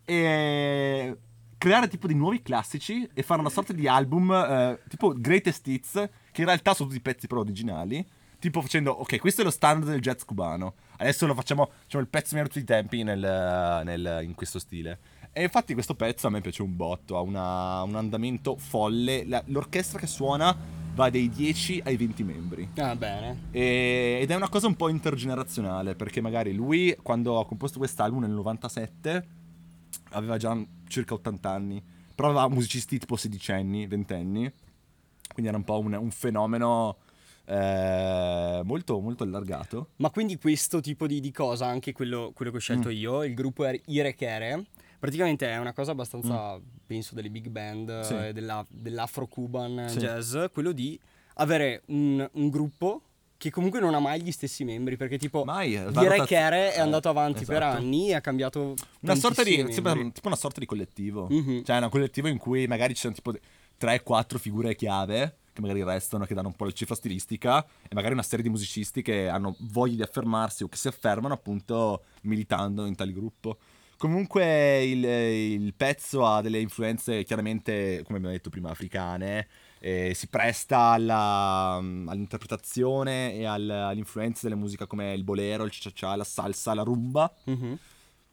[0.04, 1.16] e
[1.58, 5.92] creare tipo dei nuovi classici e fare una sorta di album eh, tipo Greatest Hits,
[6.30, 8.06] che in realtà sono tutti pezzi però originali.
[8.38, 10.74] Tipo facendo, ok, questo è lo standard del jazz cubano.
[10.96, 14.58] Adesso lo facciamo, facciamo il pezzo migliore di tutti i tempi nel- nel- in questo
[14.58, 14.98] stile.
[15.32, 19.24] E infatti questo pezzo a me piace un botto, ha una- un andamento folle.
[19.26, 22.68] La- l'orchestra che suona va dai 10 ai 20 membri.
[22.76, 23.44] Ah, bene.
[23.50, 28.20] E- ed è una cosa un po' intergenerazionale, perché magari lui, quando ha composto quest'album
[28.20, 29.26] nel 97,
[30.10, 30.56] aveva già
[30.88, 31.82] circa 80 anni,
[32.14, 34.50] però aveva musicisti tipo sedicenni, ventenni,
[35.32, 36.98] quindi era un po' un, un fenomeno
[37.46, 39.88] eh, molto, molto allargato.
[39.96, 42.92] Ma quindi questo tipo di, di cosa, anche quello, quello che ho scelto Mm.
[42.92, 44.66] io, il gruppo Irekere,
[44.98, 46.60] praticamente è una cosa abbastanza,
[46.92, 48.02] penso, delle big band, Mm.
[48.02, 48.14] Sì.
[48.14, 49.98] eh, della- dell'afro-cuban Sì.
[49.98, 50.98] jazz, quello di
[51.34, 53.02] avere un, un gruppo
[53.38, 56.76] che comunque non ha mai gli stessi membri, perché tipo Mai, eh, va Irekere rotaz-
[56.76, 57.76] è andato avanti per esatto.
[57.78, 61.26] anni e ha cambiato Una sorta di, sembra tipo una sorta di collettivo.
[61.28, 61.64] Mhm.
[61.64, 63.32] Cioè, un collettivo in cui magari ci sono tipo
[63.78, 68.12] 3-4 figure chiave che magari restano, che danno un po' la cifra stilistica, e magari
[68.14, 72.86] una serie di musicisti che hanno voglia di affermarsi o che si affermano appunto militando
[72.86, 73.58] in tale gruppo.
[74.02, 79.46] Comunque il, il pezzo ha delle influenze chiaramente, come abbiamo detto prima, africane,
[79.78, 86.16] e si presta alla- all'interpretazione e al- all'influenza delle musiche come il bolero, il cha-cha-cha,
[86.16, 87.78] la salsa, la rumba Mhm.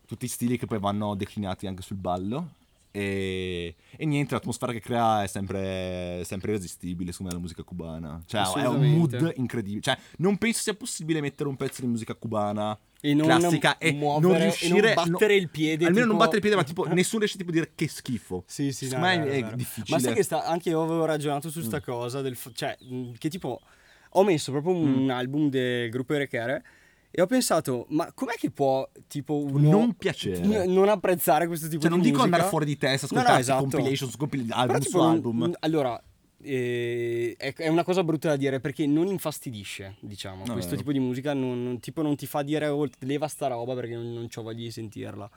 [0.08, 2.54] tutti stili che poi vanno declinati anche sul ballo.
[2.90, 8.20] E, e niente, l'atmosfera che crea è sempre, sempre irresistibile, secondo me, la musica cubana.
[8.26, 9.82] Cioè, è un mood incredibile.
[9.82, 13.94] Cioè, non penso sia possibile mettere un pezzo di musica cubana E non classica e
[13.94, 16.64] muovere- non non riuscire battere no- il piede, Almeno non tipo- battere il piede, ma
[16.64, 18.44] tipo nessuno riesce tipo a dire che schifo.
[18.46, 19.56] Sì, sì, no, vero, è vero.
[19.56, 19.96] difficile.
[19.98, 23.30] Ma sai che sta, anche io avevo ragionato su sta cosa, del, cioè, mh, che
[23.30, 23.62] tipo,
[24.10, 26.64] ho messo proprio un album del gruppo Erechere
[27.12, 30.40] e ho pensato, ma com'è che può, tipo, uno Non piacere.
[30.66, 32.36] n- non apprezzare questo tipo Cioè, di non dico musica?
[32.36, 33.62] andare fuori di testa, No, no, ascoltarsi esatto.
[33.70, 35.44] compilation su compil- Però, album tipo, su non- album.
[35.46, 36.04] n- allora,
[36.41, 40.43] eh, è, è una cosa brutta da dire perché non infastidisce, diciamo.
[40.45, 40.82] No, Questo vero.
[40.82, 43.95] tipo di musica non, non- tipo, non ti fa dire "Oh, leva sta roba perché
[43.95, 45.30] non, non ho voglia di sentirla.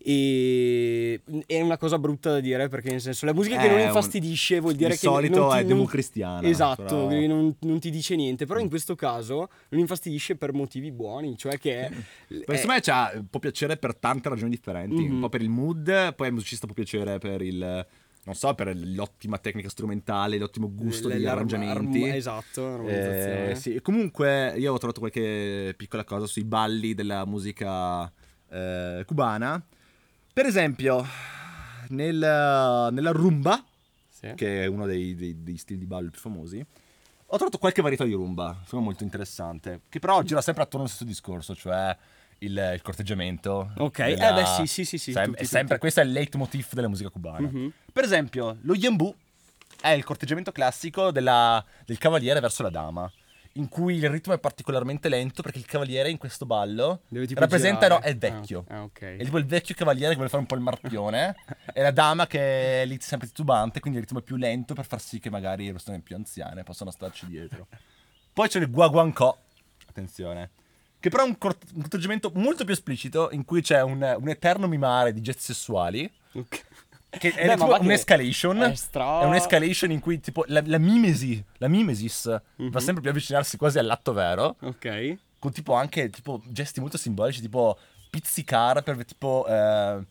[0.00, 3.80] E è una cosa brutta da dire perché nel senso la musica che È non
[3.80, 7.54] un- infastidisce vuol dire di che solito non ti, è democristiana, Esatto, però- che non,
[7.60, 11.80] non ti dice niente, però in questo caso non infastidisce per motivi buoni, cioè che
[11.88, 11.90] è-
[12.66, 15.02] me cioè, può piacere per tante ragioni differenti.
[15.04, 15.14] Mhm.
[15.14, 17.86] Un po' per il mood, poi al musicista può piacere per il.
[18.28, 22.02] Non so, per l'ottima tecnica strumentale, l'ottimo gusto degli arrangiamenti.
[22.02, 22.86] arm- esatto.
[22.86, 28.04] Eh, sì, comunque io ho trovato qualche piccola cosa sui balli della musica
[28.50, 29.64] eh, cubana.
[30.30, 31.02] Per esempio,
[31.88, 33.64] nel- nella rumba,
[34.10, 34.32] Sì.
[34.36, 36.58] che è uno dei, dei- dei stili di ballo più famosi,
[37.30, 40.88] ho trovato qualche varietà di rumba, insomma molto interessante, che però gira sempre attorno allo
[40.94, 41.96] stesso discorso, cioè
[42.38, 43.72] il, il corteggiamento.
[43.76, 45.80] Ok, eh beh, sì, sì, sì, sì, Sem- tutti, è sempre, tutti.
[45.80, 47.48] questo è il leitmotiv della musica cubana.
[47.48, 47.72] Mhm.
[47.92, 49.14] Per esempio, lo yambu
[49.80, 53.10] è il corteggiamento classico della- del cavaliere verso la dama,
[53.54, 57.00] in cui il ritmo è particolarmente lento perché il cavaliere in questo ballo
[57.34, 58.64] rappresenta no, è il vecchio.
[58.68, 59.00] Ah, ok.
[59.00, 61.34] È tipo il vecchio cavaliere che vuole fare un po' il marpione
[61.74, 64.86] e la dama che è lì sempre titubante, quindi il ritmo è più lento per
[64.86, 67.66] far sì che magari le persone più anziane possano starci dietro.
[68.32, 69.36] Poi c'è il guaguancò,
[69.88, 70.50] attenzione,
[71.00, 74.28] che però è un, cort- un corteggiamento molto più esplicito in cui c'è un, un
[74.28, 76.64] eterno mimare di gesti sessuali Ok.
[77.10, 78.62] che è Beh, tipo un'escalation.
[78.62, 82.70] è stra- È un'escalation in cui tipo la, la mimesi, la mimesis Mhm.
[82.70, 85.16] va sempre più avvicinarsi quasi all'atto vero Ok.
[85.38, 87.78] con tipo anche tipo gesti molto simbolici, tipo
[88.10, 90.04] pizzicare per tipo eh,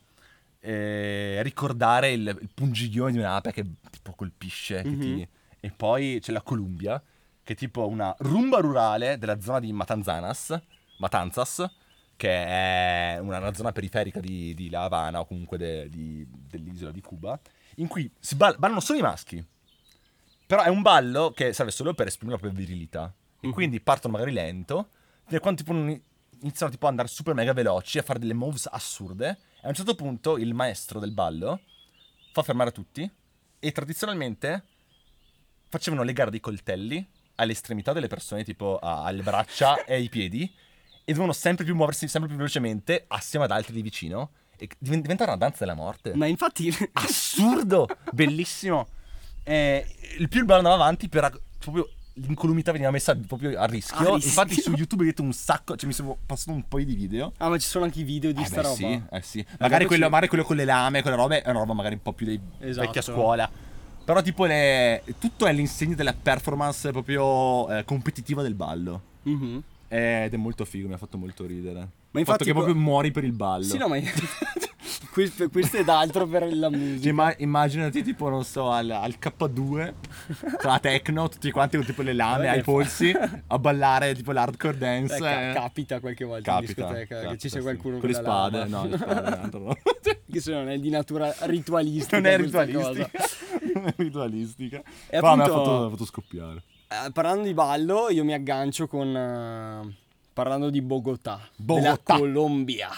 [0.59, 4.81] eh, ricordare il, il pungiglione di un'ape che tipo colpisce.
[4.83, 5.27] che ti- Mhm.
[5.59, 7.01] E poi c'è la Columbia,
[7.43, 10.57] che è tipo una rumba rurale della zona di Matanzanas,
[10.97, 11.69] Matanzas,
[12.15, 16.91] che è una, una zona periferica di, di La Habana o comunque de- di- dell'isola
[16.91, 17.39] di Cuba,
[17.75, 19.45] in cui si ball- ballano solo i maschi.
[20.47, 23.13] Però è un ballo che serve solo per esprimere la propria virilità.
[23.39, 23.53] E Mhm.
[23.53, 24.89] quindi partono magari lento,
[25.25, 25.73] fino a quando tipo
[26.39, 29.37] iniziano tipo ad andare super mega veloci, a fare delle moves assurde.
[29.61, 31.59] E a un certo punto il maestro del ballo
[32.31, 33.09] fa fermare tutti
[33.59, 34.63] e tradizionalmente
[35.69, 37.05] facevano legare dei coltelli
[37.35, 40.51] alle estremità delle persone, tipo alle braccia e ai piedi,
[41.09, 44.31] e dovevano sempre più muoversi sempre più velocemente assieme ad altri di vicino.
[44.57, 46.13] E diven- diventava una danza della morte.
[46.15, 46.69] Ma infatti...
[46.91, 47.87] Assurdo!
[48.11, 48.87] Bellissimo!
[49.43, 49.85] E
[50.17, 53.95] il più il ballo andava avanti, per proprio l'incolumità veniva messa proprio a rischio.
[53.95, 54.27] A rischio.
[54.27, 57.31] Infatti su YouTube vedete un sacco, cioè mi sono passato un po' di video.
[57.37, 58.75] Ah, ma ci sono anche i video di Eh sta beh, roba.
[58.75, 59.45] sì, eh sì.
[59.59, 62.01] Magari quello, ci- magari quello con le lame, quelle robe, è una roba magari un
[62.01, 62.85] po' più dei Esatto.
[62.85, 63.49] vecchia scuola.
[64.03, 65.03] Però tipo le...
[65.19, 69.01] tutto è l'insegno della performance proprio eh, competitiva del ballo.
[69.23, 69.63] Mhm.
[69.89, 71.79] Ed è molto figo, mi ha fatto molto ridere.
[72.11, 73.63] Ma Il fatto infatti che co- proprio muori per il ballo.
[73.63, 73.97] Sì, no, ma...
[75.11, 76.99] questo, questo è d'altro per la musica.
[77.01, 79.93] Cioè, imma- immaginati tipo, non so, al, al K2,
[80.57, 83.13] con la techno, tutti quanti con tipo le lame ai polsi,
[83.47, 85.15] a ballare tipo l'hardcore dance.
[85.15, 85.53] Eh, ca- eh.
[85.53, 87.63] capita qualche volta Capita, in discoteca che capita, ci sia sì.
[87.65, 88.77] qualcuno con le spade, lama.
[88.77, 89.77] no, le spade, no.
[90.31, 92.17] che se non è di natura ritualistica.
[92.17, 93.09] non è ritualistica.
[93.77, 94.77] Non è ritualistica.
[94.79, 96.63] E Però mi ha appunto- fatto, mi ha fatto scoppiare.
[96.89, 99.13] Eh, parlando di ballo, io mi aggancio con.
[99.15, 99.95] eh,
[100.33, 102.17] parlando di Bogotà, della Bogotà.
[102.17, 102.89] Colombia.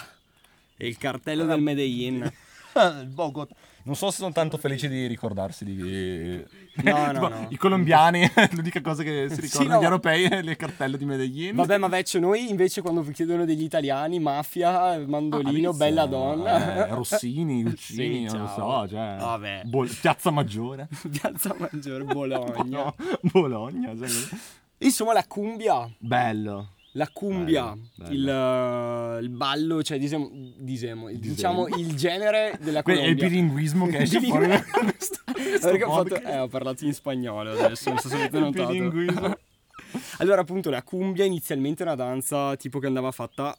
[0.76, 2.30] E il cartello del Medellin.
[2.74, 3.54] Il Bogotà.
[3.82, 6.44] Non so se sono tanto felice di ricordarsi di...
[6.82, 7.46] No, no, no.
[7.48, 9.80] I colombiani, l'unica cosa che si Sì, ricordano no.
[9.80, 11.54] gli europei è il cartello di Medellin.
[11.54, 16.86] Vabbè, ma vecchio, noi invece quando chiedono degli italiani, mafia, mandolino, Ah, bella donna.
[16.88, 19.16] eh, Rossini, Uccini, Sì, non lo so, cioè...
[19.18, 19.62] Vabbè.
[19.64, 20.88] Bol- Piazza Maggiore.
[21.10, 22.64] Piazza Maggiore, Bologna.
[22.64, 24.38] No, Bologna, sai?
[24.78, 25.90] Insomma, la cumbia.
[25.98, 26.74] Bello.
[26.94, 28.12] La cumbia, Bello, bello.
[28.14, 31.64] Il, eh, il ballo, cioè diciamo, diciamo, il- Disemo.
[31.66, 33.06] diciamo il genere della Colombia.
[33.06, 36.48] È il bilinguismo che esce Il fuori da questo, questo Perché ho, fatto, eh, ho
[36.48, 38.66] parlato in spagnolo adesso, mi sono subito Il notato.
[38.72, 39.36] bilinguismo.
[40.18, 43.56] Allora, appunto, la cumbia inizialmente è una danza tipo che andava fatta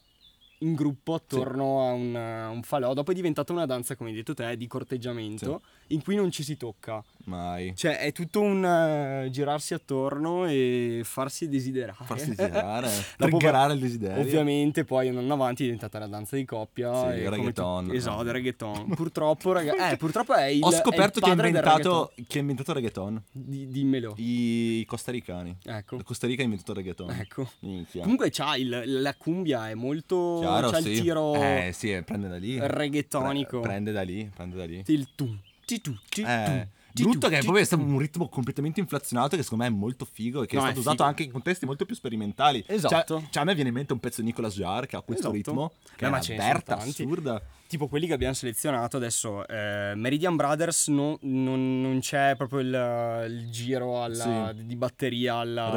[0.59, 2.93] in gruppo attorno a un, a un falò.
[2.93, 6.43] Dopo è diventata una danza, come hai detto te, di corteggiamento, in cui non ci
[6.43, 7.03] si tocca.
[7.25, 7.73] Mai.
[7.75, 11.97] Cioè, è tutto un eh, girarsi attorno e farsi desiderare.
[12.03, 12.89] Farsi desiderare.
[13.17, 14.21] Triggerare il desiderio.
[14.21, 17.11] Ovviamente poi andando avanti è diventata una danza di coppia.
[17.11, 17.87] Sì, il reggaeton.
[17.87, 18.87] tu- Esatto, il reggaeton.
[18.95, 22.41] Purtroppo, raga- eh, purtroppo è il Ho scoperto il ha padre del inventato, chi ha
[22.41, 23.23] inventato il reggaeton.
[23.31, 24.13] Di- dimmelo.
[24.17, 25.57] I costaricani.
[25.63, 25.97] Ecco.
[25.97, 27.09] La Costa Rica ha inventato il reggaeton.
[27.11, 27.49] Ecco.
[27.59, 28.01] Minchia.
[28.03, 30.37] Comunque c'ha il, la cumbia è molto...
[30.39, 30.89] Chiaro, c'ha sì.
[30.89, 32.57] il tiro Eh, sì, eh, prende da lì.
[32.59, 33.59] reggaetonico.
[33.59, 34.83] Pre- prende da lì, prende da lì.
[34.87, 37.65] Il tum, ti tu, ti Eh, tu, ti brutto che proprio è tu.
[37.65, 40.65] stato un ritmo completamente inflazionato che secondo me è molto figo e che No, è
[40.65, 41.07] è stato usato figo.
[41.09, 42.63] anche in contesti molto più sperimentali.
[42.67, 43.19] Esatto.
[43.19, 45.31] Cioè, cioè, a me viene in mente un pezzo di Nicolas Jarre che ha questo
[45.31, 45.51] Esatto.
[45.51, 47.41] ritmo che Eh, è una Berta assurda.
[47.67, 53.25] Tipo quelli che abbiamo selezionato adesso, eh, Meridian Brothers no- non, non c'è proprio il,
[53.29, 55.69] il giro alla- di batteria alla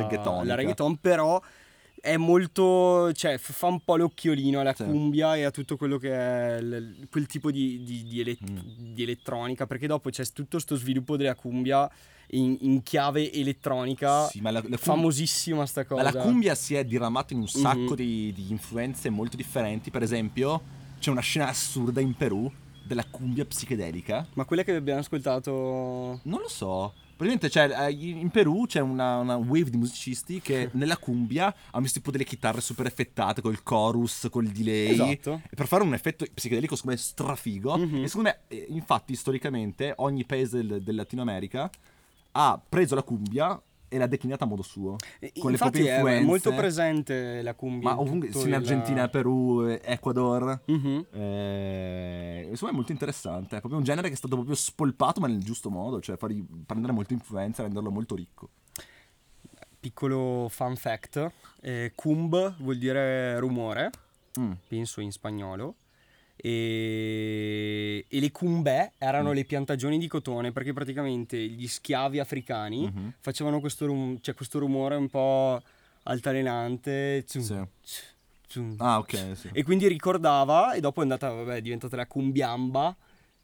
[0.56, 1.40] reggaeton, però
[2.04, 4.84] è molto, cioè fa un po' l'occhiolino alla Sì.
[4.84, 8.92] cumbia e a tutto quello che è il- quel tipo di, di- di ele- Mm.
[8.92, 11.90] di elettronica, perché dopo c'è tutto sto sviluppo della cumbia
[12.32, 16.02] in, in chiave elettronica, Sì, ma la, la cum- famosissima sta ma cosa.
[16.02, 17.94] la cumbia si è diramata in un sacco Mhm.
[17.94, 19.90] di, di influenze molto differenti.
[19.90, 20.60] Per esempio,
[20.98, 22.50] c'è una scena assurda in Perù
[22.86, 24.26] della cumbia psichedelica.
[24.34, 26.20] Ma quella che abbiamo ascoltato...
[26.24, 26.92] Non lo so.
[27.16, 31.82] Praticamente c'è, eh, in Perù c'è una, una wave di musicisti che nella cumbia hanno
[31.82, 34.92] messo tipo delle chitarre super effettate col chorus, col delay.
[34.92, 35.42] Esatto.
[35.48, 37.76] E per fare un effetto psicedelico secondo me strafigo.
[37.76, 38.02] Mhm.
[38.04, 41.70] E secondo me, eh, infatti, storicamente, ogni paese del, del Latino America
[42.32, 43.60] ha preso la cumbia
[43.94, 44.96] e l'ha declinata a modo suo.
[45.20, 46.24] E- Con le proprie è influenze.
[46.24, 47.90] molto presente la cumbia.
[47.90, 50.62] Ma in ovunque, in il- Argentina, Perù, eh, Ecuador.
[50.66, 51.06] Mhm.
[51.12, 55.28] Eh, insomma è molto interessante, è proprio un genere che è stato proprio spolpato ma
[55.28, 56.34] nel giusto modo, cioè far
[56.66, 58.50] prendere molta influenza e renderlo molto ricco.
[59.78, 61.30] Piccolo fun fact,
[61.60, 63.90] eh, cumb vuol dire rumore,
[64.40, 64.52] Mm.
[64.66, 65.74] penso in spagnolo,
[66.36, 73.14] e, e le cumbè erano le piantagioni di cotone perché praticamente gli schiavi africani Mhm.
[73.20, 75.62] facevano questo, rum- cioè questo rumore un po'
[76.04, 77.24] altalenante.
[77.26, 77.42] zum,
[77.80, 78.00] Sì.
[78.46, 79.48] zum, Ah ok, sì.
[79.52, 82.96] E quindi ricordava, e dopo è andata, vabbè, è diventata la cumbiamba,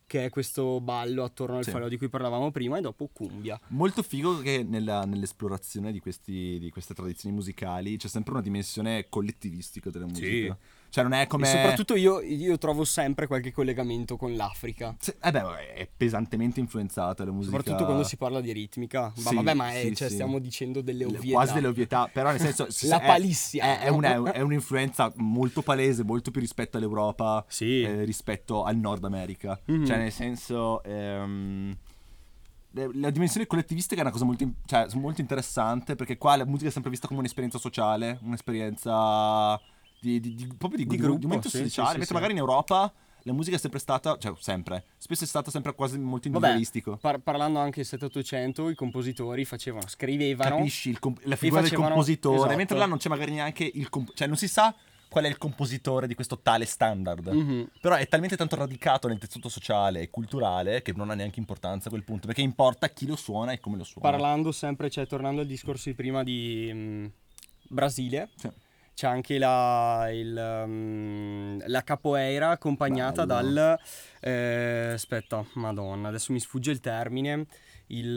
[0.07, 1.71] che è questo ballo attorno al Sì.
[1.71, 3.59] falò di cui parlavamo prima, e dopo cumbia.
[3.69, 9.07] Molto figo che nella- nell'esplorazione di, questi, di queste tradizioni musicali c'è sempre una dimensione
[9.09, 10.59] collettivistica della musica.
[10.91, 11.45] Cioè non è come...
[11.47, 14.95] E soprattutto io, io trovo sempre qualche collegamento con l'Africa.
[14.99, 17.57] Se- Eh beh, è pesantemente influenzata la musica.
[17.57, 19.13] Soprattutto quando si parla di ritmica.
[19.15, 20.15] Ma Sì, vabbè, ma è- sì, cioè, sì.
[20.15, 21.37] stiamo dicendo delle Le- ovvietà.
[21.37, 22.69] Quasi delle ovvietà, però nel senso...
[22.73, 23.63] se- La palissia.
[23.63, 27.83] È, è una- è un'influenza molto palese, molto più rispetto all'Europa, Sì.
[27.83, 29.59] eh, rispetto al Nord America.
[29.67, 29.87] Mhm.
[29.87, 30.83] Cioè nel senso...
[30.83, 31.77] ehm,
[32.73, 36.73] la dimensione collettivistica è una cosa molto, cioè, molto interessante perché qua la musica è
[36.73, 39.61] sempre vista come un'esperienza sociale, un'esperienza
[40.01, 41.89] di, di- di- proprio di, Di gruppo, di momento sì, sociale.
[41.91, 42.13] sì, Mentre sì.
[42.15, 42.93] magari in Europa
[43.25, 46.97] la musica è sempre stata, cioè sempre, spesso è stata sempre quasi molto Vabbè, individualistico.
[46.97, 50.57] par- parlando anche 7-800, i compositori facevano, scrivevano.
[50.57, 52.57] Capisci il comp- la figura del facevano- compositore, esatto.
[52.57, 54.75] mentre là non c'è magari neanche il comp- cioè non si sa
[55.11, 57.27] qual è il compositore di questo tale standard.
[57.27, 57.71] Mhm.
[57.81, 61.89] Però è talmente tanto radicato nel tessuto sociale e culturale che non ha neanche importanza
[61.89, 64.09] a quel punto, perché importa chi lo suona e come lo suona.
[64.09, 67.07] Parlando sempre, cioè tornando al discorso di prima di mm,
[67.69, 68.49] Brasile, Sì.
[68.95, 73.53] C'è anche la, il, mm, la capoeira accompagnata Bello.
[73.53, 73.79] dal...
[74.21, 77.47] eh, aspetta, madonna, adesso mi sfugge il termine.
[77.93, 78.15] Il,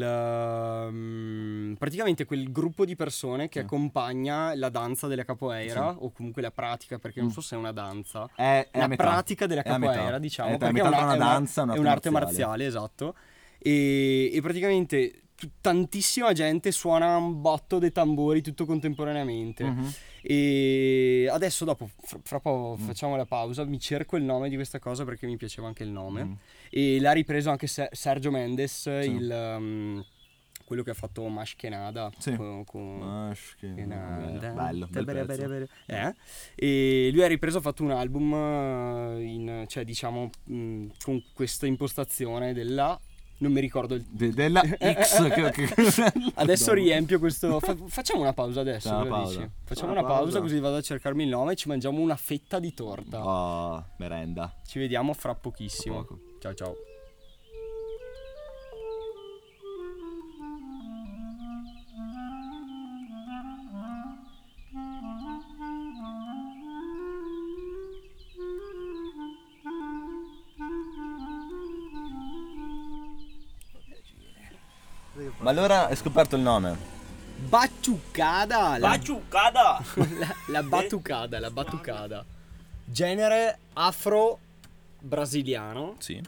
[0.91, 3.65] mm, praticamente quel gruppo di persone che Sì.
[3.65, 7.71] accompagna la danza della capoeira o comunque la pratica perché non so se è una
[7.71, 9.03] danza È, è la metà.
[9.03, 9.91] pratica della È metà.
[9.93, 12.65] capoeira, diciamo, È a perché metà è una, una è una- danza è un'arte marziale,
[12.67, 13.15] esatto.
[13.57, 19.63] E, e praticamente t- tantissima gente suona un botto dei tambori tutto contemporaneamente.
[19.63, 19.93] Mhm.
[20.21, 22.85] E adesso dopo, fra, fra poco Mm.
[22.85, 25.89] facciamo la pausa, mi cerco il nome di questa cosa perché mi piaceva anche il
[25.89, 26.23] nome.
[26.23, 26.33] Mm.
[26.69, 28.89] E l'ha ripreso anche Se- Sergio Mendes, Sì.
[28.89, 30.05] il, um,
[30.65, 32.09] quello che ha fatto Mashkenada.
[32.17, 32.35] Sì.
[32.35, 34.49] con- con- che- Kenada.
[34.51, 35.67] Bello, bel pezzo.
[35.87, 36.13] Eh?
[36.55, 41.65] E lui ha ripreso, ha fatto un album eh, in, cioè diciamo mh, con questa
[41.67, 42.97] impostazione della
[43.43, 45.19] non mi ricordo il De- della X
[46.35, 46.73] Adesso Madonna.
[46.73, 49.49] riempio questo fa- facciamo una pausa adesso, Una pausa.
[49.63, 50.23] Facciamo Una una pausa.
[50.23, 50.39] pausa.
[50.41, 53.25] così vado a cercarmi il nome e ci mangiamo una fetta di torta.
[53.25, 54.53] Oh, merenda.
[54.65, 56.07] Ci vediamo fra pochissimo.
[56.39, 56.75] Ciao ciao.
[75.43, 76.77] Ma allora hai scoperto il nome?
[77.49, 78.77] Bacciucada!
[78.77, 79.83] La, Baciucada!
[80.17, 82.23] la, la batucada, la batucada.
[82.85, 85.95] Genere afro-brasiliano.
[85.99, 86.21] Sì.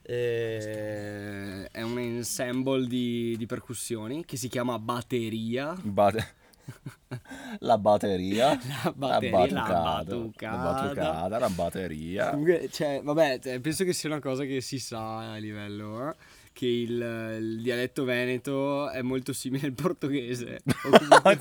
[0.00, 5.76] Eh, è un ensemble di, di percussioni che si chiama batteria.
[5.82, 6.34] Bate-
[7.60, 8.58] La batteria.
[8.82, 10.56] La batteria, la batucada.
[10.56, 12.30] La batucada, la batteria.
[12.30, 16.14] Comunque, cioè, vabbè, cioè, penso che sia una cosa che si sa a livello, eh,
[16.54, 20.60] che il, il dialetto veneto è molto simile al portoghese.
[20.80, 21.38] Comunque-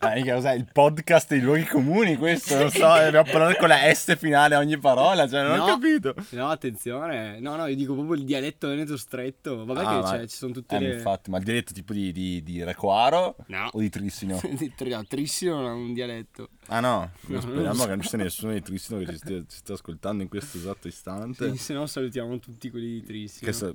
[0.00, 0.54] Ma mica cos'è?
[0.54, 4.58] Il podcast dei luoghi comuni questo, non so, dobbiamo parlare con la S finale a
[4.58, 5.64] ogni parola, cioè non No.
[5.64, 6.14] ho capito.
[6.30, 7.38] no, attenzione.
[7.40, 9.64] No, no, io dico proprio il dialetto veneto stretto.
[9.66, 10.94] Vabbè Ah, che ma- cioè, ci sono tutte Eh, le...
[10.94, 13.68] infatti, ma il dialetto tipo di, di, di Recoaro No.
[13.72, 14.40] o di Trissino?
[14.58, 16.48] Di Tri- Trissino non è un dialetto.
[16.68, 17.82] Ah no, No, speriamo so.
[17.84, 20.56] che non ci sia nessuno di Trissino che ci stia, ci stia ascoltando in questo
[20.58, 21.50] esatto istante.
[21.52, 23.50] Sì, se no salutiamo tutti quelli di Trissino.
[23.50, 23.74] Che sono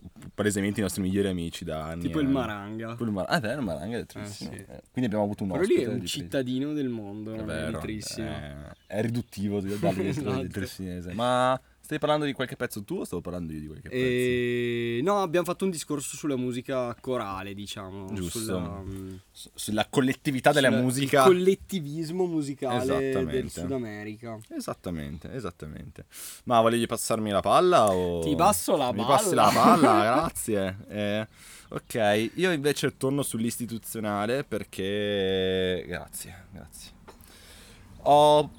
[0.64, 2.02] palesemente i nostri migliori amici da anni.
[2.04, 2.32] Tipo il eh.
[2.32, 2.92] Maranga.
[2.92, 4.52] Tipo il Mar- ah, vero, il Maranga è Trissino.
[4.52, 4.58] sì.
[4.58, 5.84] Eh, Quindi abbiamo avuto un Però ospite.
[5.84, 8.28] lui è un cittadino del mondo, È è vero, di Trissino.
[8.28, 8.56] È,
[8.88, 10.48] è riduttivo di dargli Esatto.
[10.48, 11.14] del.
[11.14, 14.02] Ma stai parlando di qualche pezzo tu o stavo parlando io di qualche pezzo?
[14.02, 15.00] E...
[15.04, 18.12] No, abbiamo fatto un discorso sulla musica corale, diciamo.
[18.14, 18.40] Giusto.
[18.40, 18.84] Sulla,
[19.32, 21.20] Su- Sulla collettività della sulla- musica.
[21.22, 23.50] Il collettivismo musicale del.
[23.50, 24.40] Sud America.
[24.50, 26.06] Esattamente, esattamente.
[26.46, 28.22] Ma volevi passarmi la palla o...
[28.24, 29.08] Ti passo la Mi palla.
[29.16, 30.78] passi la palla, grazie.
[30.88, 31.28] Eh,
[31.68, 35.84] ok, io invece torno sull'istituzionale perché...
[35.86, 36.92] Grazie, grazie.
[38.04, 38.50] Ho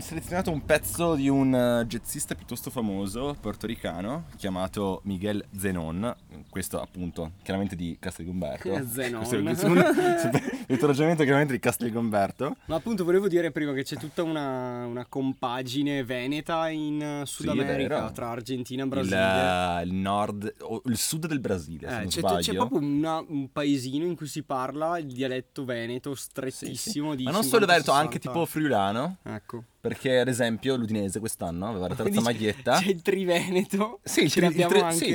[0.00, 6.14] selezionato un pezzo di un eh, jazzista piuttosto famoso, portoricano, chiamato Miguel Zenon.
[6.48, 8.86] Questo appunto, chiaramente di Castelgomberto.
[8.88, 9.24] Zenon.
[10.68, 12.56] Il il ragionamento chiaramente di Castelgomberto.
[12.66, 17.50] Ma appunto volevo dire prima che c'è tutta una, una compagine veneta in eh, Sud
[17.50, 19.80] Sì, America tra Argentina e Il, Brasile.
[19.80, 24.04] eh, il nord, o il sud del Brasile, Eh, c'è, c'è proprio una- un paesino
[24.04, 26.28] in cui si parla il dialetto veneto Sì, sì.
[26.30, 27.96] strettissimo di Ma non solo Veneto, 50-60.
[27.96, 29.16] anche tipo friulano.
[29.22, 29.64] Ecco.
[29.80, 32.78] Perché, ad esempio, l'Udinese quest'anno aveva la terza Quindi maglietta.
[32.80, 34.00] C'è il Triveneto.
[34.02, 34.96] Sì, il ce il l'abbiamo tri- anche.
[34.96, 35.10] sì.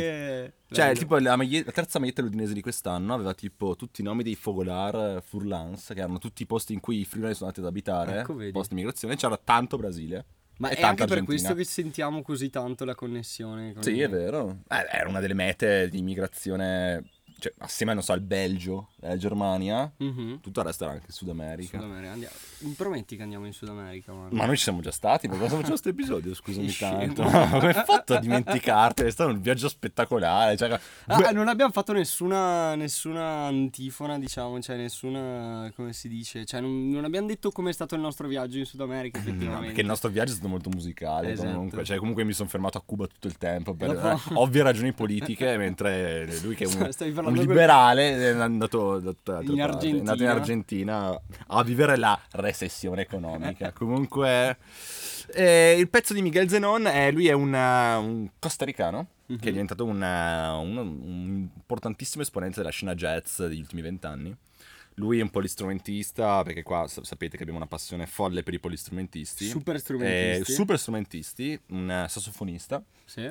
[0.76, 0.98] Cioè, Bello.
[1.00, 4.36] tipo la, maglie- la terza maglietta dell'Udinese di quest'anno aveva tipo tutti i nomi dei
[4.36, 8.20] Fogolar Furlans, che erano tutti i posti in cui i friulani sono andati ad abitare,
[8.22, 8.52] Ecco, vedi.
[8.52, 9.16] posti di migrazione.
[9.18, 10.26] C'era tanto Brasile.
[10.60, 11.26] Ma è anche per Argentina.
[11.26, 13.74] questo che sentiamo così tanto la connessione.
[13.74, 14.60] con- Sì, è vero.
[14.70, 17.04] Eh, era una delle mete di immigrazione
[17.42, 20.42] cioè, assieme so, al Belgio, alla Germania, Mhm.
[20.42, 21.80] tutto il resto era anche Sud America.
[21.80, 22.12] Sud America.
[22.12, 22.34] Andiamo.
[22.60, 24.36] Mi prometti che andiamo in Sud America, Manu?
[24.36, 26.36] Ma noi ci siamo già stati, perché cosa facciamo questo episodio?
[26.36, 27.24] Scusami tanto.
[27.50, 29.10] Come hai fatto a dimenticartene?
[29.10, 30.56] È stato un viaggio spettacolare.
[30.56, 36.62] Cioè, Ah, non abbiamo fatto nessuna, nessuna antifona, diciamo, cioè nessuna, come si dice, cioè
[36.62, 39.66] non, non abbiamo detto com'è stato il nostro viaggio in Sud America No, effettivamente.
[39.66, 41.32] perché il nostro viaggio è stato molto musicale.
[41.32, 41.52] Esatto.
[41.52, 44.94] Comunque, cioè, comunque mi sono fermato a Cuba tutto il tempo per Dopo- ovvie ragioni
[44.94, 49.60] politiche, mentre lui che è un, Stavi parlando quel- liberale è andato, da altre In
[49.60, 49.88] parti.
[49.90, 50.32] È andato in Argentina.
[50.32, 53.72] Argentina a vivere la recessione economica.
[53.74, 54.58] comunque
[55.34, 59.08] eh, il pezzo di Miguel Zenon è lui è un, eh, un costaricano
[59.40, 64.36] che è diventato un, eh, un- un importantissimo esponente della scena jazz degli ultimi vent'anni.
[64.96, 68.60] Lui è un polistrumentista, perché qua sa- sapete che abbiamo una passione folle per i
[68.60, 69.46] polistrumentisti.
[69.46, 70.52] Super Eh, strumentisti.
[70.52, 72.84] super strumentisti, un eh, sassofonista.
[73.06, 73.30] Sì.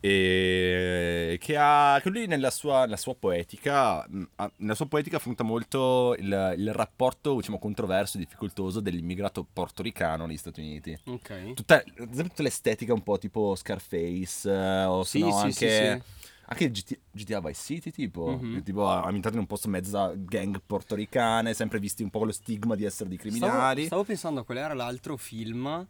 [0.00, 6.14] E che ha che lui nella sua, nella sua poetica nella sua poetica affronta molto
[6.18, 11.54] il, il rapporto diciamo controverso e difficoltoso dell'immigrato portoricano negli Stati Uniti Ok.
[11.54, 16.70] tutta, tutta l'estetica un po' tipo Scarface eh, o Sì, no sì, anche sì, anche
[16.70, 18.54] GT GTA Vice City tipo Mhm.
[18.54, 22.32] che tipo ambientato in un posto mezza gang portoricane sempre visti un po' con lo
[22.32, 25.86] stigma di essere dei Stavo, criminali stavo pensando a qual era l'altro film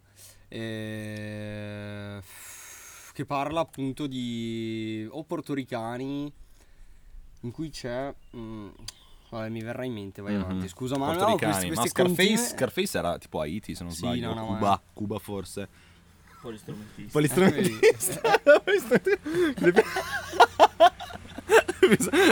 [0.47, 2.19] eh,
[3.19, 6.31] che parla appunto di o portoricani
[7.41, 8.67] in cui c'è mm,
[9.29, 10.41] vabbè mi verrà in mente vai Mhm.
[10.41, 13.91] avanti scusa ma no portoricani questi, ma Scarface, continue- Scarface era tipo Haiti se non
[13.91, 15.67] Sì, sbaglio no, no, Cuba, ma- Cuba forse
[16.41, 17.11] Polistrumentista.
[17.11, 18.21] Polistrumentista.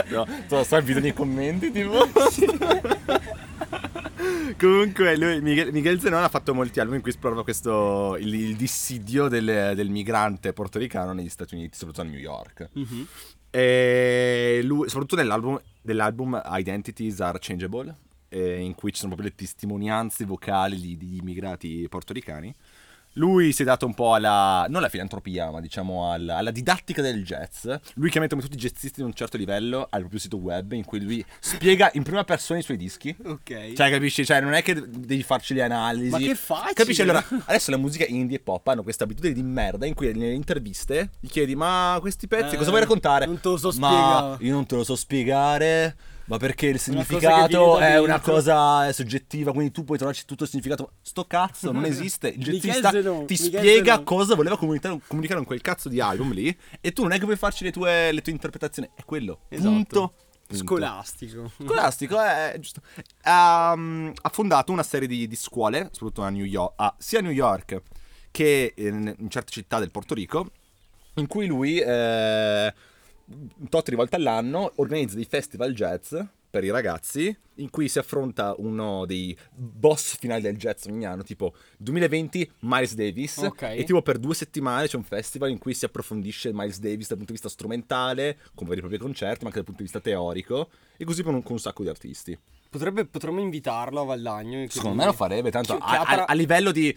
[0.09, 1.97] no, sto, sto video nei commenti tipo.
[4.59, 8.55] Comunque lui, Miguel, Miguel Zenon ha fatto molti album in cui esplora questo il, il
[8.55, 12.69] dissidio del, del migrante portoricano negli Stati Uniti, soprattutto a New York.
[12.73, 13.07] Mhm.
[13.51, 17.95] E lui, soprattutto nell'album, dell'album Identities Are Changeable,
[18.29, 22.53] eh, in cui ci sono proprio le testimonianze vocali di, di immigrati portoricani.
[23.17, 27.01] Lui si è dato un po' alla, non alla filantropia, ma diciamo alla, alla didattica
[27.01, 27.67] del jazz.
[27.95, 30.71] Lui chiama come tutti i jazzisti di un certo livello, ha il proprio sito web
[30.73, 33.15] in cui lui spiega in prima persona i suoi dischi.
[33.25, 34.23] ok Cioè, capisci?
[34.23, 36.09] Cioè, non è che devi farci le analisi.
[36.11, 36.73] Ma che facile!
[36.73, 37.01] Capisci?
[37.01, 40.33] Allora, adesso la musica indie e pop hanno questa abitudine di merda in cui nelle
[40.33, 43.25] interviste gli chiedi, ma questi pezzi Eh, cosa vuoi raccontare?
[43.25, 45.95] non te lo so Ma spiegare." io non te lo so spiegare.
[46.27, 50.43] Ma perché il Una significato da è una cosa soggettiva, quindi tu puoi trovarci tutto
[50.43, 50.91] il significato.
[51.01, 52.27] Sto cazzo, non esiste.
[52.27, 54.03] Il jazzista Zenon, ti spiega Zenon.
[54.03, 56.55] cosa voleva comunicare, comunicare con quel cazzo di album lì.
[56.81, 58.89] E tu non è che puoi farci le tue, le tue interpretazioni.
[58.93, 59.39] È quello.
[59.47, 59.69] Esatto.
[59.69, 60.13] Punto.
[60.47, 60.63] Punto.
[60.63, 62.81] scolastico Scolastico, è è giusto.
[63.23, 67.19] Ha, mm, ha fondato una serie di, di scuole, soprattutto a New York, ah, sia
[67.19, 67.81] a New York
[68.31, 70.51] che in, in certe città del Porto Rico,
[71.15, 72.73] in cui lui, eh,
[73.29, 76.15] un tot di volte all'anno, organizza dei festival jazz
[76.49, 81.23] per i ragazzi, in cui si affronta uno dei boss finali del jazz ogni anno,
[81.23, 83.61] tipo 2020 Miles Davis, Ok.
[83.63, 87.17] e tipo per due settimane c'è un festival in cui si approfondisce Miles Davis dal
[87.17, 89.99] punto di vista strumentale, con veri e propri concerti, ma anche dal punto di vista
[89.99, 92.37] teorico, e così con un, con un sacco di artisti.
[92.69, 96.71] potrebbe potremmo invitarlo a Valdagno e Secondo me lo farebbe, tanto a, a- a livello
[96.71, 96.95] di,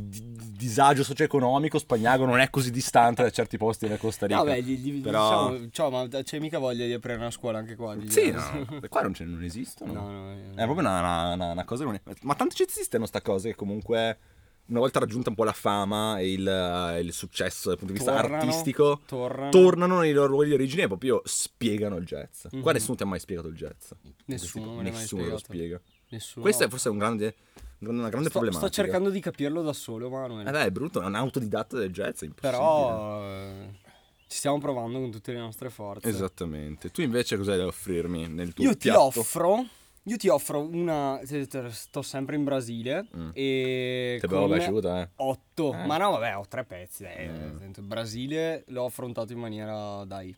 [0.00, 4.26] di- di- di disagio socio-economico Spagnago non è così distante da certi posti della Costa
[4.26, 4.42] Rica.
[4.42, 7.74] Vabbè, gli, gli- Però- diciamo, ciao, ma c'è mica voglia di aprire una scuola anche
[7.76, 7.94] qua?
[8.06, 9.92] Sì, no, qua non, non esistono.
[9.92, 10.50] No, no, eh.
[10.52, 11.84] È proprio una, una- una- cosa...
[12.22, 14.18] Ma tanti jazzisti hanno sta cosa che comunque...
[14.64, 18.14] Una volta raggiunta un po' la fama e il, il successo dal punto di vista
[18.14, 19.50] Tornano, artistico, tornano.
[19.50, 22.46] tornano nei loro ruoli di origine e proprio spiegano il jazz.
[22.48, 22.72] Qua Mhm.
[22.72, 23.90] nessuno ti ha mai spiegato il jazz.
[24.26, 25.80] Nessuno mai Nessuno lo spiega.
[26.12, 26.44] Nessuno.
[26.44, 27.34] Questo è forse un grande,
[27.78, 28.70] una grande sto, problematica.
[28.70, 30.46] sto cercando di capirlo da solo, Manuel.
[30.46, 32.50] Eh beh, è brutto, è un autodidatta del jazz, è impossibile.
[32.60, 33.68] Però eh,
[34.26, 36.06] ci stiamo provando con tutte le nostre forze.
[36.06, 36.90] Esattamente.
[36.90, 39.00] Tu invece cos'hai da offrirmi nel tuo Io ti piatto?
[39.18, 39.66] offro.
[40.06, 41.20] Io ti offro una.
[41.70, 43.06] Sto sempre in Brasile.
[43.16, 43.30] Mm.
[43.32, 44.18] E.
[44.20, 45.08] Ti con piaciuta, eh?
[45.16, 45.72] 8.
[45.74, 45.86] Eh.
[45.86, 47.04] Ma no, vabbè, ho tre pezzi.
[47.04, 47.28] Dai.
[47.28, 47.56] Mm.
[47.56, 50.04] Senso, Brasile l'ho affrontato in maniera.
[50.04, 50.34] Dai.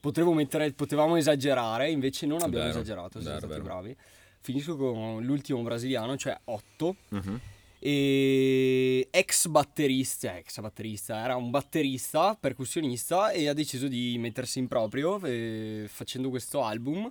[0.00, 0.72] Potevo mettere.
[0.72, 3.20] Potevamo esagerare, invece non abbiamo Vero, esagerato.
[3.20, 3.64] Siamo vero, stati vero.
[3.64, 3.96] bravi.
[4.40, 6.96] Finisco con l'ultimo brasiliano, cioè 8.
[7.10, 7.40] Mhm.
[7.80, 14.58] E ex batterista, cioè ex batterista, era un batterista, percussionista e ha deciso di mettersi
[14.58, 17.10] in proprio eh, facendo questo album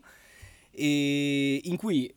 [0.71, 2.13] e in cui,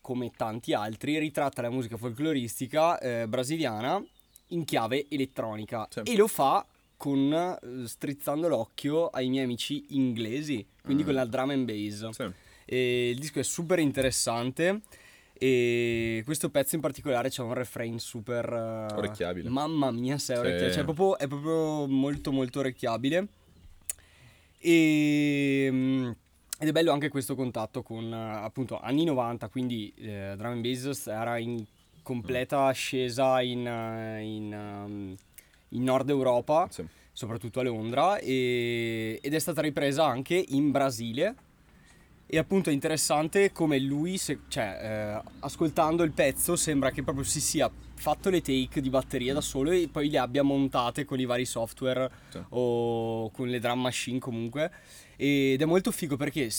[0.00, 4.04] come tanti altri, ritratta la musica folcloristica eh, brasiliana
[4.48, 6.00] in chiave elettronica Sì.
[6.04, 11.06] e lo fa con eh, strizzando l'occhio ai miei amici inglesi, quindi Mm.
[11.06, 12.08] con la drum and bass.
[12.10, 12.30] Sì.
[12.64, 14.80] E il disco è super interessante
[15.36, 18.44] e questo pezzo in particolare c'ha un refrain super...
[18.90, 19.48] eh, Orecchiabile.
[19.48, 20.40] Mamma mia, se è Sì.
[20.42, 20.72] orecchiabile.
[20.72, 23.28] Cioè, è proprio, è proprio molto molto orecchiabile.
[24.58, 25.68] E...
[25.70, 26.10] mm,
[26.58, 30.62] Ed è bello anche questo contatto con eh, appunto anni 90, quindi eh, Drum and
[30.62, 31.62] Bass era in
[32.02, 35.14] completa ascesa in, eh, in, ehm,
[35.70, 36.84] in Nord Europa, Sì.
[37.12, 41.34] soprattutto a Londra, e- ed è stata ripresa anche in Brasile.
[42.26, 44.78] E appunto è interessante come lui, se- cioè,
[45.22, 49.40] eh, ascoltando il pezzo, sembra che proprio si sia fatto le take di batteria da
[49.40, 52.40] solo e poi le abbia montate con i vari software Sì.
[52.50, 54.70] o con le drum machine comunque.
[55.16, 56.50] Ed è molto figo perché,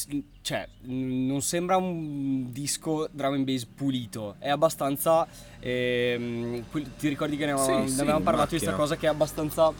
[0.41, 5.27] cioè, non sembra un disco drum and bass pulito, è abbastanza.
[5.59, 6.63] ehm,
[6.97, 9.07] ti ricordi che ne avevamo, Sì, ne sì, avevamo in parlato di questa cosa che
[9.07, 9.73] è abbastanza.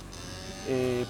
[0.68, 1.06] eh,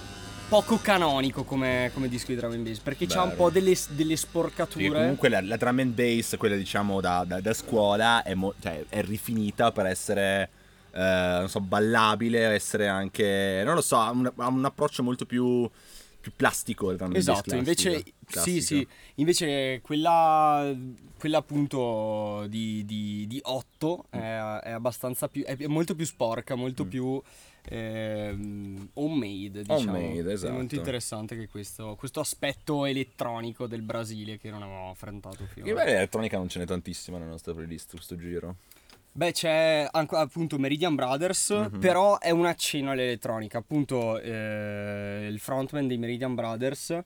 [0.48, 3.44] poco canonico come, come disco di drum and bass perché c'ha un Vero.
[3.44, 4.90] po' delle, delle Sì, sporcature.
[4.90, 8.86] comunque la, la drum and bass, quella diciamo da, da- da scuola, è, mo- cioè,
[8.90, 10.50] è rifinita per essere,
[10.92, 11.00] eh,
[11.40, 15.70] non so, ballabile, essere anche, non lo so, ha un, ha un approccio molto più,
[16.22, 16.92] più plastico.
[16.92, 20.74] la drum Esatto, invece classica- sì, sì, invece quella,
[21.18, 24.18] quella appunto di, di, di 8 è,
[24.64, 27.22] è abbastanza più, è molto più sporca, molto più
[27.70, 29.98] ehm, homemade, diciamo.
[29.98, 30.54] Homemade, È esatto.
[30.54, 35.84] molto interessante che questo, questo aspetto elettronico del Brasile che non avevamo affrontato Che finora.
[35.84, 38.56] beh, elettronica non ce n'è tantissima nella nostra playlist questo giro.
[39.12, 41.80] Beh, c'è anche appunto Meridian Brothers, Mhm.
[41.80, 43.60] però è un accenno all'elettronica.
[43.60, 47.00] Appunto, eh, il frontman dei Meridian Brothers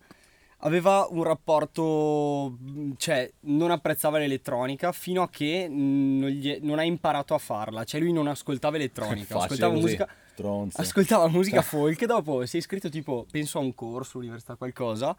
[0.62, 2.57] aveva un rapporto,
[2.97, 7.84] cioè non apprezzava l'elettronica fino a che non, gli- non ha imparato a farla.
[7.84, 10.10] Cioè lui non ascoltava elettronica, Facile ascoltava musica,
[10.40, 10.82] stronzo.
[10.82, 12.06] ascoltava musica folk.
[12.06, 15.16] Dopo si è iscritto tipo, penso a un corso, università, qualcosa,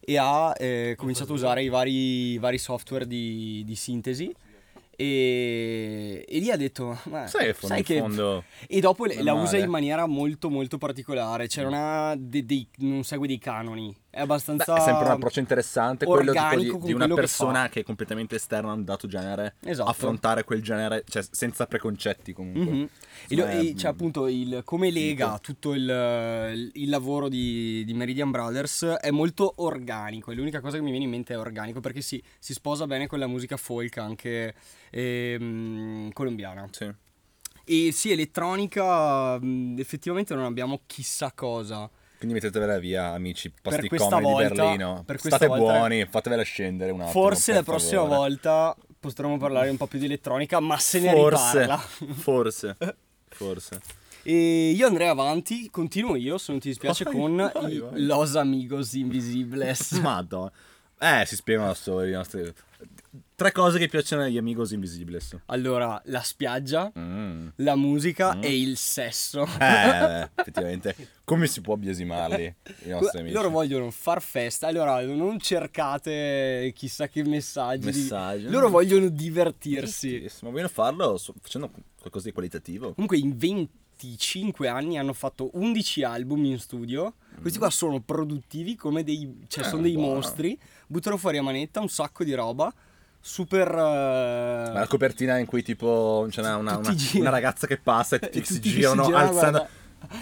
[0.00, 4.32] e ha eh, cominciato a usare i vari, vari software di, di sintesi.
[4.96, 7.98] E, e lì ha detto, ma Sai che fondo in che...
[7.98, 8.44] fondo...
[8.66, 9.64] E dopo la usa male.
[9.64, 14.20] in maniera molto molto particolare, cioè non, ha de- dei- non segue dei canoni, è
[14.20, 14.74] abbastanza...
[14.74, 17.68] Beh, è sempre un approccio interessante, quello di, di una che persona fa.
[17.68, 19.88] che, è completamente esterna a un dato genere, Esatto.
[19.88, 22.64] affrontare quel genere, cioè senza preconcetti comunque.
[22.72, 22.88] Lo-
[23.28, 25.38] Insomma, e è- c'è appunto il, come lega figo.
[25.40, 30.82] tutto il, il lavoro di, di Meridian Brothers è molto organico e l'unica cosa che
[30.82, 33.96] mi viene in mente è organico perché sì, si sposa bene con la musica folk
[33.98, 34.54] anche
[34.90, 36.66] ehm, colombiana.
[36.70, 36.92] Sì.
[37.64, 41.88] E sì, elettronica mh, effettivamente non abbiamo chissà cosa.
[42.20, 45.02] Quindi mettetevela via, amici, comodi di Berlino.
[45.06, 47.12] per State volta- buoni, fatevela scendere un attimo.
[47.12, 48.16] Forse la prossima favore.
[48.18, 51.78] volta potremo parlare un po' più di elettronica, ma se ne Forse, riparla.
[52.12, 52.76] forse,
[53.30, 53.80] forse.
[54.22, 58.02] E io andrei avanti, continuo io, se non ti dispiace, Vai, con vai, vai.
[58.02, 59.92] Los Amigos Invisibles.
[59.92, 60.52] Madonna.
[61.02, 62.52] Eh, si spiegano da soli i nostri...
[63.34, 65.34] Tre cose che piacciono agli Amigos Invisibles.
[65.46, 67.48] Allora, la spiaggia, Mm.
[67.56, 69.46] la musica e il sesso.
[69.58, 70.94] Eh, effettivamente,
[71.24, 73.34] come si può biasimarli i nostri amici?
[73.34, 77.86] Loro vogliono far festa, allora non cercate chissà che messaggi.
[77.86, 78.48] Messaggi.
[78.50, 80.26] Loro vogliono divertirsi.
[80.42, 82.92] Ma vogliono farlo facendo qualcosa di qualitativo.
[82.92, 87.14] Comunque in 25 anni hanno fatto 11 album in studio.
[87.40, 89.44] Questi qua sono produttivi come dei...
[89.48, 90.00] cioè sono dei Mm.
[90.00, 90.14] buono.
[90.16, 90.58] mostri.
[90.90, 92.72] Buttano fuori a manetta un sacco di roba.
[93.20, 93.72] Super...
[93.72, 98.18] Ma la copertina in cui tipo c'è una, una, una- una ragazza che passa e
[98.28, 99.50] tutti, si tutti si girano girano, alzando.
[99.58, 99.68] guarda.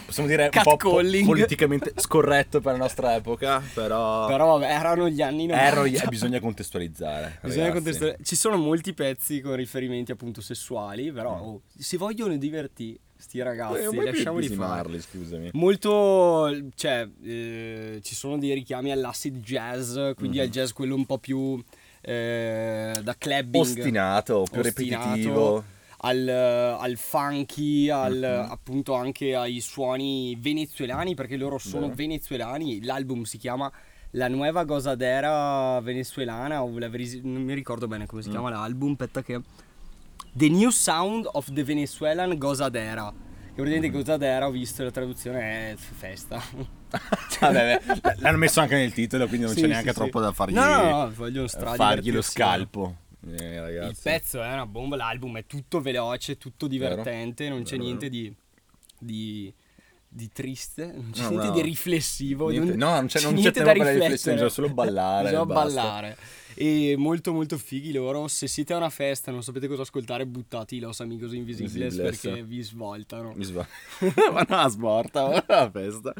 [0.04, 5.22] Possiamo dire un po' politicamente scorretto per la nostra epoca, però, Però vabbè, erano gli
[5.22, 5.66] anni 90.
[5.66, 7.38] erano gli- eh, bisogna contestualizzare.
[7.44, 8.22] Bisogna contestualizzare.
[8.24, 13.96] Ci sono molti pezzi con riferimenti appunto sessuali, però oh, si vogliono divertire sti ragazzi,
[13.96, 15.00] Eh, lasciamoli fare.
[15.00, 15.50] scusami.
[15.54, 20.44] Molto, cioè, eh, ci sono dei richiami all'acid jazz, quindi Mhm.
[20.44, 21.60] al jazz quello un po' più
[22.00, 23.64] eh, da clubbing.
[23.64, 25.64] Ostinato, più ostinato, ripetitivo.
[26.00, 28.50] Al, al funky, al, Mhm.
[28.52, 31.94] appunto anche ai suoni venezuelani, perché loro sono Vero.
[31.96, 32.84] venezuelani.
[32.84, 33.70] L'album si chiama
[34.12, 36.88] La Nueva Gozadera Venezuelana, o la
[37.22, 38.30] non mi ricordo bene come si Mm.
[38.30, 39.40] chiama l'album, aspetta che...
[40.32, 43.10] The New Sound of the Venezuelan Gozadera.
[43.10, 46.40] Che praticamente Gozadera, ho visto la traduzione, è festa.
[47.40, 49.94] Vabbè, beh, l'hanno messo anche nel titolo, quindi non Sì, c'è neanche sì.
[49.96, 52.30] troppo da fargli, No, no, no, stra fargli lo divertirsi.
[52.30, 52.96] scalpo.
[53.26, 57.82] Eh, Il pezzo è una bomba, l'album è tutto veloce, tutto divertente, non c'è Vero,
[57.82, 58.32] niente di,
[58.98, 59.52] di,
[60.08, 61.52] di triste, non c'è No, niente no.
[61.54, 62.48] di riflessivo.
[62.50, 64.02] Niente- no, non c'è- non c'è niente tempo da riflettere.
[64.04, 65.80] riflessione, bisogna solo ballare Bisogna e basta.
[65.82, 66.16] ballare.
[66.60, 70.24] E molto molto fighi loro, se siete a una festa e non sapete cosa ascoltare,
[70.26, 72.20] buttati i Los Amigos Invisibles Invisibles.
[72.20, 73.32] perché vi svoltano.
[73.34, 73.68] Mi sbaglio.
[74.32, 76.12] Vanno a sborta, vanno alla festa.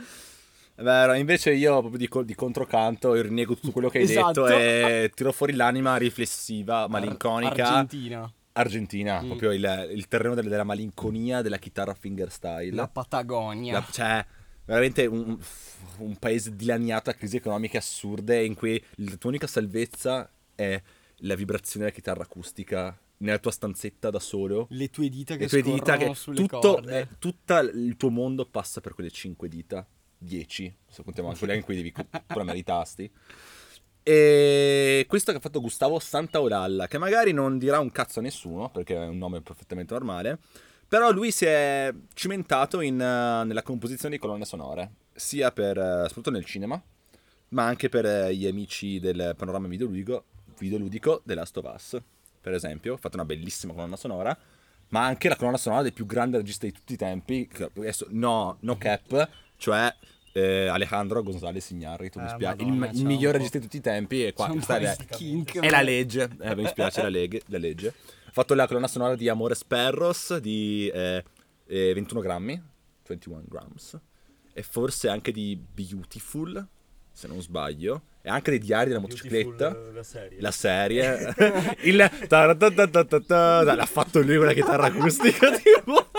[0.80, 4.44] Vero, invece io proprio di, di controcanto io rinnego tutto quello che hai Esatto.
[4.44, 7.66] detto e tiro fuori l'anima riflessiva, malinconica.
[7.68, 9.26] Argentina, Argentina, Mm.
[9.26, 12.74] proprio il, il terreno della, della malinconia della chitarra fingerstyle.
[12.74, 13.72] la Patagonia.
[13.72, 14.24] La- cioè,
[14.64, 15.36] veramente un,
[15.98, 20.80] un paese dilaniato da crisi economiche assurde in cui la tua unica salvezza è
[21.22, 24.68] la vibrazione della chitarra acustica nella tua stanzetta da solo.
[24.70, 27.00] Le tue dita che Le tue dita che sulle tutto, corde.
[27.00, 29.84] eh, tutto il tuo mondo passa per quelle 5 dita,
[30.18, 31.94] 10, se contiamo anche quelle in cui devi
[32.26, 33.10] premere i tasti.
[34.08, 38.70] E questo che ha fatto Gustavo Santaolalla, che magari non dirà un cazzo a nessuno,
[38.70, 40.38] perché è un nome perfettamente normale,
[40.88, 46.04] però lui si è cimentato in, eh, nella composizione di colonne sonore, sia per, eh,
[46.06, 46.82] soprattutto nel cinema,
[47.50, 50.24] ma anche per eh, gli amici del panorama videoludico,
[50.58, 52.02] videoludico The Last
[52.40, 54.34] per esempio, ha fatto una bellissima colonna sonora,
[54.88, 57.46] ma anche la colonna sonora del più grande regista di tutti i tempi,
[57.76, 59.28] adesso, no, no cap,
[59.58, 59.94] cioè
[60.32, 63.76] eh, Alejandro González Iñárritu, mi Eh, spiace, il, Madonna, il un miglior regista di tutti
[63.76, 64.96] i tempi e qua po' è,
[65.60, 67.88] è la legge, eh, mi spiace la, legge, la legge.
[67.88, 71.24] Ha fatto la colonna sonora di Amores Perros di eh,
[71.66, 72.62] eh, 21 grammi,
[73.06, 73.98] 21 grams,
[74.52, 76.66] e forse anche di Beautiful,
[77.10, 79.76] se non sbaglio, e anche dei diari della motocicletta.
[79.92, 80.40] La serie.
[80.40, 81.34] La serie,
[81.82, 82.10] il
[83.74, 85.50] l'ha fatto lui con la chitarra acustica.
[85.56, 86.10] Tipo.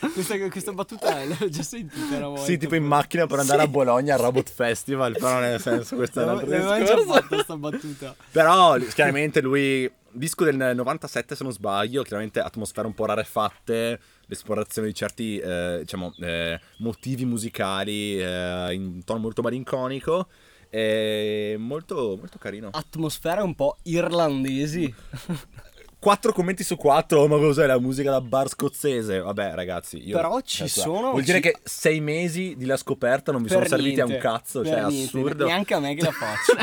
[0.12, 2.44] Questa, questa battuta l'ho già sentita una volta.
[2.44, 6.20] Sì, tipo in macchina per andare a Bologna al Robot Festival, però nel senso questo
[6.20, 7.20] è un L'avevo altro l'avevo già discorso.
[7.20, 8.16] fatta sta battuta.
[8.30, 14.88] Però chiaramente lui, disco del 97 se non sbaglio, chiaramente atmosfere un po' rarefatte, l'esplorazione
[14.88, 20.28] di certi eh, diciamo, eh, motivi musicali eh, in tono molto malinconico
[20.70, 22.68] e molto, molto carino.
[22.72, 24.92] Atmosfere un po' irlandesi.
[26.00, 29.18] 4 commenti su 4, ma cos'è la musica da bar scozzese?
[29.20, 30.16] Vabbè ragazzi, io...
[30.16, 33.50] Però ci cioè, sono- Vuol dire ci- che 6 mesi di la scoperta non vi
[33.50, 35.44] sono serviti a un cazzo, cioè è assurdo.
[35.46, 36.54] Neanche a me che la faccio.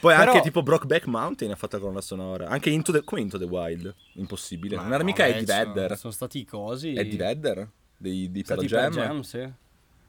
[0.00, 2.46] Poi Però- anche tipo Brockback Mountain ha fatto la colonna sonora.
[2.48, 3.92] Anche Into the, come Into the Wild.
[4.14, 4.76] Impossibile.
[4.76, 5.96] Ma non era no, mica vabbè, Eddie Vedder.
[5.96, 6.94] Sono stati i cosi.
[6.94, 7.68] Eddie Vedder?
[7.96, 8.92] Dei, di Pearl Jam.
[8.92, 9.50] Jam, sì.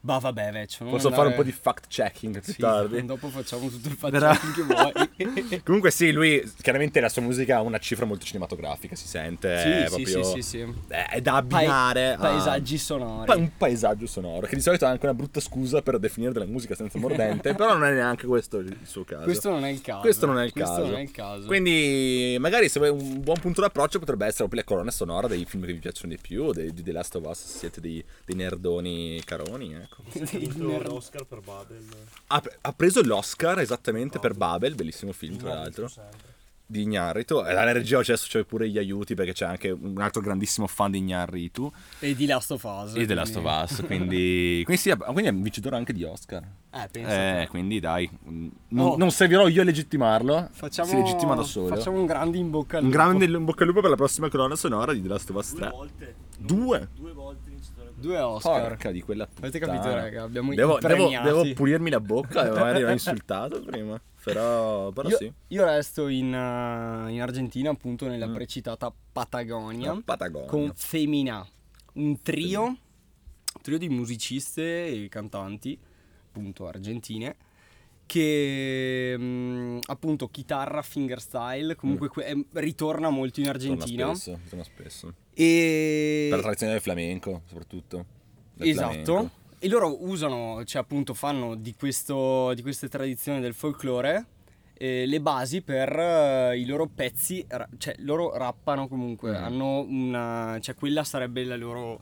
[0.02, 0.86] Bah vabbè, vecchio.
[0.86, 3.04] Posso fare un po' andare- di fact checking più Sì, tardi.
[3.04, 5.60] Dopo facciamo tutto il Però- fact che vuoi.
[5.62, 9.58] Comunque sì, lui chiaramente la sua musica ha una cifra molto cinematografica, si sente.
[9.60, 10.74] Sì, proprio, sì, sì, sì.
[10.88, 13.26] È, da abbinare a- paesaggi sonori.
[13.26, 16.46] pa- un paesaggio sonoro, che di solito è anche una brutta scusa per definire della
[16.46, 19.24] musica senza mordente, però non è neanche questo il suo caso.
[19.24, 20.00] Questo non è il caso.
[20.00, 20.86] Questo non è il Questo caso.
[20.86, 21.46] non è il caso.
[21.46, 25.44] Quindi, magari se vuoi un buon punto d'approccio potrebbe essere proprio le colonne sonore dei
[25.44, 27.80] film che vi piacciono di più, o dei- di The Last of Us, se siete
[27.82, 30.82] dei, dei nerdoni caroni, ecco.
[30.88, 31.84] L'Oscar per Babel.
[32.28, 35.90] Ha, ha preso l'Oscar esattamente per Babel, bellissimo film tra l'altro,
[36.66, 37.40] di Ignarritu.
[37.44, 40.92] E la regia adesso c'è pure gli aiuti perché c'è anche un altro grandissimo fan
[40.92, 42.94] di Ignarritu E di Last of Us.
[42.94, 46.42] e The Last of Us, quindi, quindi, sì, quindi è un vincitore anche di Oscar.
[46.72, 47.40] Eh, pensa.
[47.42, 48.96] Eh, quindi dai, mm, non, Oh.
[48.96, 51.74] non servirò io a legittimarlo, Facciamo, si legittima da solo.
[51.74, 53.02] Facciamo un grande in bocca al Un lupo.
[53.02, 55.50] grande in bocca al lupo per la prossima colonna sonora di The Last of Us
[55.50, 55.70] Due 3.
[55.70, 56.14] volte.
[56.38, 56.88] Due?
[56.94, 57.49] Due volte.
[58.00, 58.68] Due Oscar.
[58.68, 59.78] Porca di quella Avete puttana.
[59.78, 60.22] capito, raga?
[60.22, 64.00] Abbiamo devo, devo, devo pulirmi la bocca, magari l'ho insultato prima.
[64.22, 65.32] Però, però Io, sì.
[65.48, 69.94] io resto in, uh, in Argentina, appunto, nella precitata Patagonia.
[69.94, 70.48] La Patagonia.
[70.48, 71.46] Con Femina,
[71.94, 72.76] un trio, un
[73.62, 75.78] trio di musiciste e cantanti,
[76.28, 77.34] appunto argentine,
[78.10, 84.14] che mm, appunto chitarra fingerstyle, comunque que- eh, ritorna molto in Torna Argentina.
[84.14, 85.14] spesso, torna spesso.
[85.32, 86.26] E...
[86.28, 88.04] Per la tradizione del flamenco, soprattutto.
[88.54, 88.88] Del Esatto.
[89.04, 89.30] flamenco.
[89.60, 94.26] E loro usano, cioè appunto fanno di, questo, di queste tradizioni del folklore
[94.74, 99.36] eh, le basi per eh, i loro pezzi, ra- cioè loro rappano comunque, Mhm.
[99.44, 102.00] hanno una, cioè quella sarebbe la loro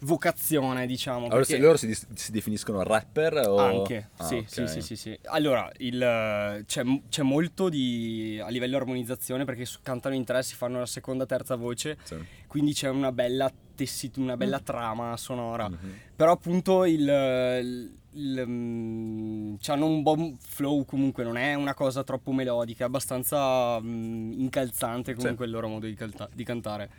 [0.00, 1.26] vocazione diciamo.
[1.26, 3.56] Allora, perché- loro si, si definiscono rapper o...
[3.58, 4.48] anche, Ah, sì, ok.
[4.48, 5.18] sì, sì, sì, sì.
[5.24, 10.78] Allora, il, c'è, c'è molto di, a livello armonizzazione perché cantano in tre, si fanno
[10.78, 12.16] la seconda, terza voce, Sì.
[12.46, 15.68] quindi c'è una bella tessit- una bella trama sonora.
[15.68, 15.94] Mhm.
[16.16, 22.04] Però appunto il, il, il, mm, c'hanno un buon flow comunque, non è una cosa
[22.04, 26.90] troppo melodica, è abbastanza mm, incalzante comunque il loro modo di, calta- di cantare.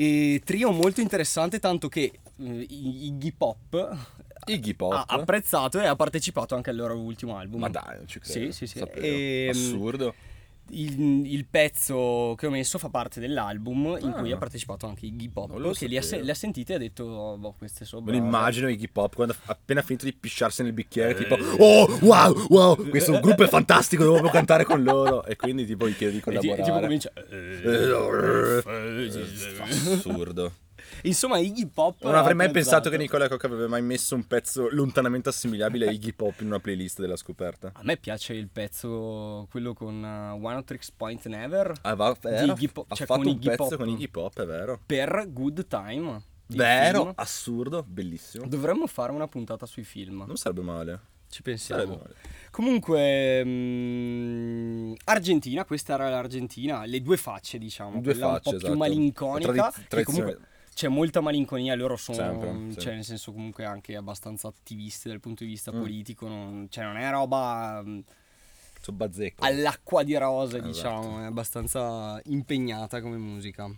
[0.00, 3.98] E trio molto interessante, tanto che eh, I- Iggy Pop
[4.46, 4.92] Iggy Pop.
[4.94, 7.60] ha apprezzato e ha partecipato anche al loro ultimo album.
[7.60, 8.46] Ma dai, non ci credo.
[8.46, 8.78] Sì, sì, sì.
[8.78, 9.04] Sapevo.
[9.06, 10.14] Ehm, Assurdo.
[10.72, 14.12] Il, il pezzo che ho messo fa parte dell'album in Ah.
[14.20, 16.78] cui ha partecipato anche Iggy Pop, che li ha, se- le ha sentite e ha
[16.78, 20.62] detto, oh, boh, queste sono brave." immagino Iggy Pop quando ha appena finito di pisciarsi
[20.62, 25.24] nel bicchiere, tipo, oh, wow, wow, questo gruppo è fantastico, devo proprio cantare con loro.
[25.24, 26.62] E quindi tipo gli chiede di E ti- e collaborare.
[26.62, 27.12] tipo comincia...
[29.68, 30.52] Assurdo.
[31.02, 32.02] Insomma, Iggy Pop...
[32.02, 32.76] Non avrei mai apprezzato.
[32.76, 36.46] pensato che Nicola Cocca aveva mai messo un pezzo lontanamente assimilabile a Iggy Pop in
[36.46, 37.70] una playlist della scoperta.
[37.74, 42.42] A me piace il pezzo, quello con uh, One Tricks Point Never, Ah, va, era-
[42.42, 43.76] Iggy Pop, ha cioè fatto con un Iggy pezzo Pop.
[43.76, 44.80] con Iggy Pop, è vero.
[44.84, 46.22] per Good Time.
[46.48, 47.12] il Vero, film.
[47.16, 48.46] assurdo, bellissimo.
[48.48, 50.24] Dovremmo fare una puntata sui film.
[50.26, 51.00] Non sarebbe male.
[51.30, 51.96] Ci Sarebbe pensiamo.
[51.96, 52.14] male.
[52.50, 58.00] Comunque, mm, Argentina, questa era l'Argentina, le due facce, diciamo.
[58.00, 58.70] Due quella un facce, po' esatto.
[58.70, 59.52] più malinconica.
[59.52, 60.48] Tradiz- che tradizione- comunque
[60.80, 62.78] c'è molta malinconia, loro sono, Sempre, sì.
[62.78, 65.78] cioè nel senso comunque anche abbastanza attivisti dal punto di vista Mm.
[65.78, 67.98] politico, non, cioè non è roba mm,
[68.80, 69.44] Sono bazzecco.
[69.44, 70.72] all'acqua di rose, Esatto.
[70.72, 73.70] diciamo, è abbastanza impegnata come musica.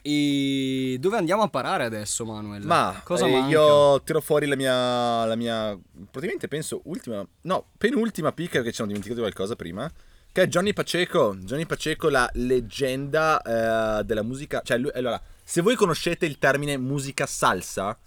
[0.00, 2.62] E dove andiamo a parare adesso, Manuel?
[2.64, 3.48] Ma cosa eh, manca?
[3.50, 5.78] io tiro fuori la mia, la mia,
[6.10, 9.92] praticamente penso ultima, no, penultima picca perché ci siamo dimenticati qualcosa prima,
[10.32, 11.36] che è Johnny Paceco.
[11.36, 14.62] Johnny Paceco, la leggenda eh, della musica.
[14.64, 15.20] Cioè, lui, allora,
[15.52, 17.98] se voi conoscete il termine musica salsa,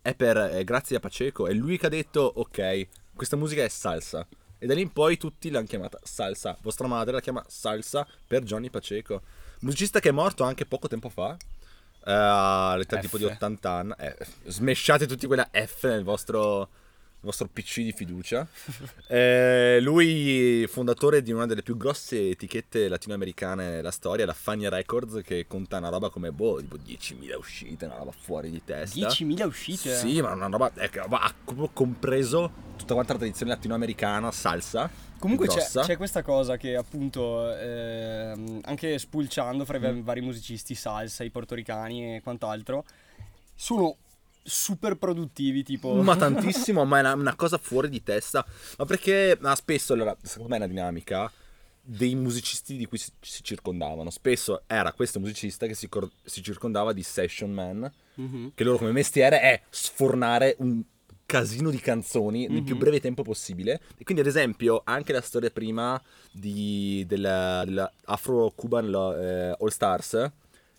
[0.00, 1.46] è per, è grazie a Paceco.
[1.46, 4.26] È lui che ha detto, ok, questa musica è salsa.
[4.58, 6.56] E da lì in poi tutti l'hanno chiamata salsa.
[6.62, 9.20] Vostra madre la chiama salsa per Johnny Paceco.
[9.60, 11.36] Musicista che è morto anche poco tempo fa.
[12.06, 13.00] eh, all'età F.
[13.02, 13.92] tipo di 80 anni.
[13.98, 16.70] Eh, smesciate tutti quella F nel vostro,
[17.24, 18.46] vostro PC di fiducia.
[19.06, 25.20] Eh, lui, fondatore di una delle più grosse etichette latinoamericane della storia, la Fania Records,
[25.22, 29.08] che conta una roba come boh, tipo 10.000 uscite, una roba fuori di testa.
[29.08, 29.94] 10.000 uscite?
[29.94, 31.34] Sì, ma una roba che ha
[31.72, 34.90] compreso tutta quanta la tradizione latinoamericana, salsa.
[35.18, 39.82] Comunque c'è, c'è questa cosa che appunto ehm, anche spulciando fra i Mm.
[39.82, 42.84] va- vari musicisti salsa, i portoricani e quant'altro,
[43.54, 43.96] sono
[44.44, 45.94] super produttivi tipo...
[46.02, 48.44] Ma tantissimo, ma è una, una cosa fuori di testa.
[48.78, 51.32] Ma perché ma spesso, allora, secondo me è una dinamica
[51.86, 54.10] dei musicisti di cui si, si circondavano.
[54.10, 58.52] Spesso era questo musicista che si, cor- si circondava di session man, Mhm.
[58.54, 60.80] che loro come mestiere è sfornare un
[61.26, 63.80] casino di canzoni nel più breve tempo possibile.
[63.96, 68.86] E quindi, ad esempio, anche la storia prima di, della, della Afro-Cuban
[69.18, 70.30] eh, All Stars,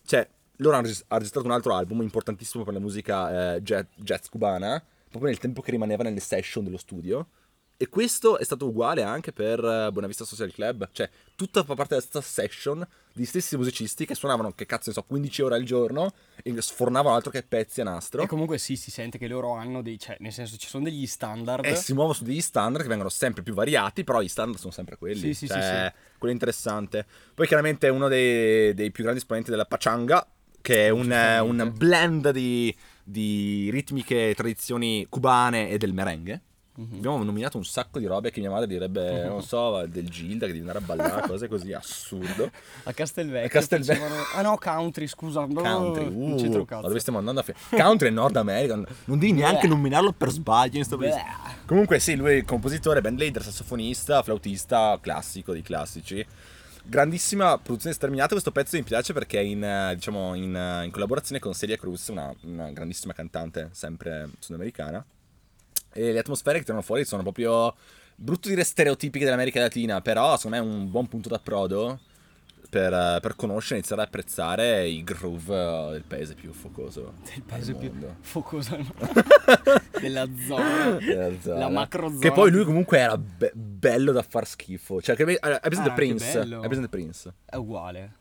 [0.05, 0.28] cioè,
[0.58, 4.84] loro hanno regis- ha registrato un altro album importantissimo per la musica eh, jazz, cubana,
[5.10, 7.28] proprio nel tempo che rimaneva nelle session dello studio.
[7.78, 11.95] E questo è stato uguale anche per eh, Buonavista Social Club, cioè tutta fa parte
[11.95, 15.64] della stessa session di stessi musicisti che suonavano, che cazzo ne so, 15 ore al
[15.64, 18.22] giorno e sfornavano altro che pezzi a nastro.
[18.22, 19.99] E comunque sì, si sente che loro hanno dei...
[19.99, 21.66] cioè nel senso ci sono degli standard.
[21.66, 24.72] E si muovono su degli standard che vengono sempre più variati, però i standard sono
[24.72, 25.20] sempre quelli.
[25.20, 27.06] Sì, sì, sì, cioè, quello interessante.
[27.34, 30.26] Poi chiaramente uno dei, dei più grandi esponenti della pachanga,
[30.66, 36.41] che è un, un blend di, di ritmiche e tradizioni cubane e del merengue.
[36.78, 36.95] Mhm.
[36.95, 40.53] Abbiamo nominato un sacco di robe che mia madre direbbe, non so, del Gilda che
[40.53, 42.49] devi andare a ballare, cose così, assurdo.
[42.86, 43.45] A Castelvecchio.
[43.45, 44.01] A Castelvecchio.
[44.07, 45.41] facevano- Ah no, country, scusa.
[45.45, 48.74] Country, non uh, c'entro un ma dove stiamo andando a fi- Country è Nord America,
[48.76, 49.76] non devi neanche Bleh.
[49.76, 51.22] nominarlo per sbaglio in sto paese.
[51.68, 56.26] Comunque sì, lui è compositore, band leader, sassofonista, flautista, classico dei classici.
[56.88, 60.91] Grandissima produzione sterminata, questo pezzo mi piace perché è in, eh, diciamo, in, eh, in
[60.91, 65.03] collaborazione con Celia Cruz, una, una grandissima cantante, sempre sudamericana.
[65.91, 67.73] E le atmosfere che tirano fuori sono proprio,
[68.15, 71.99] brutto dire stereotipiche dell'America Latina, però secondo me è un buon punto d'approdo
[72.70, 77.13] per, eh, per conoscere e iniziare ad apprezzare i groove eh, del paese più focoso
[77.36, 77.91] Il paese più
[78.22, 78.78] focoso
[79.99, 80.91] della zona.
[80.99, 81.59] Della zona.
[81.59, 82.20] La macro zona.
[82.20, 85.01] Che poi lui comunque era be- bello da far schifo.
[85.01, 86.39] Cioè, che, allora, hai presente Ah, Prince?
[86.39, 87.34] Hai presente Prince?
[87.45, 88.13] È uguale.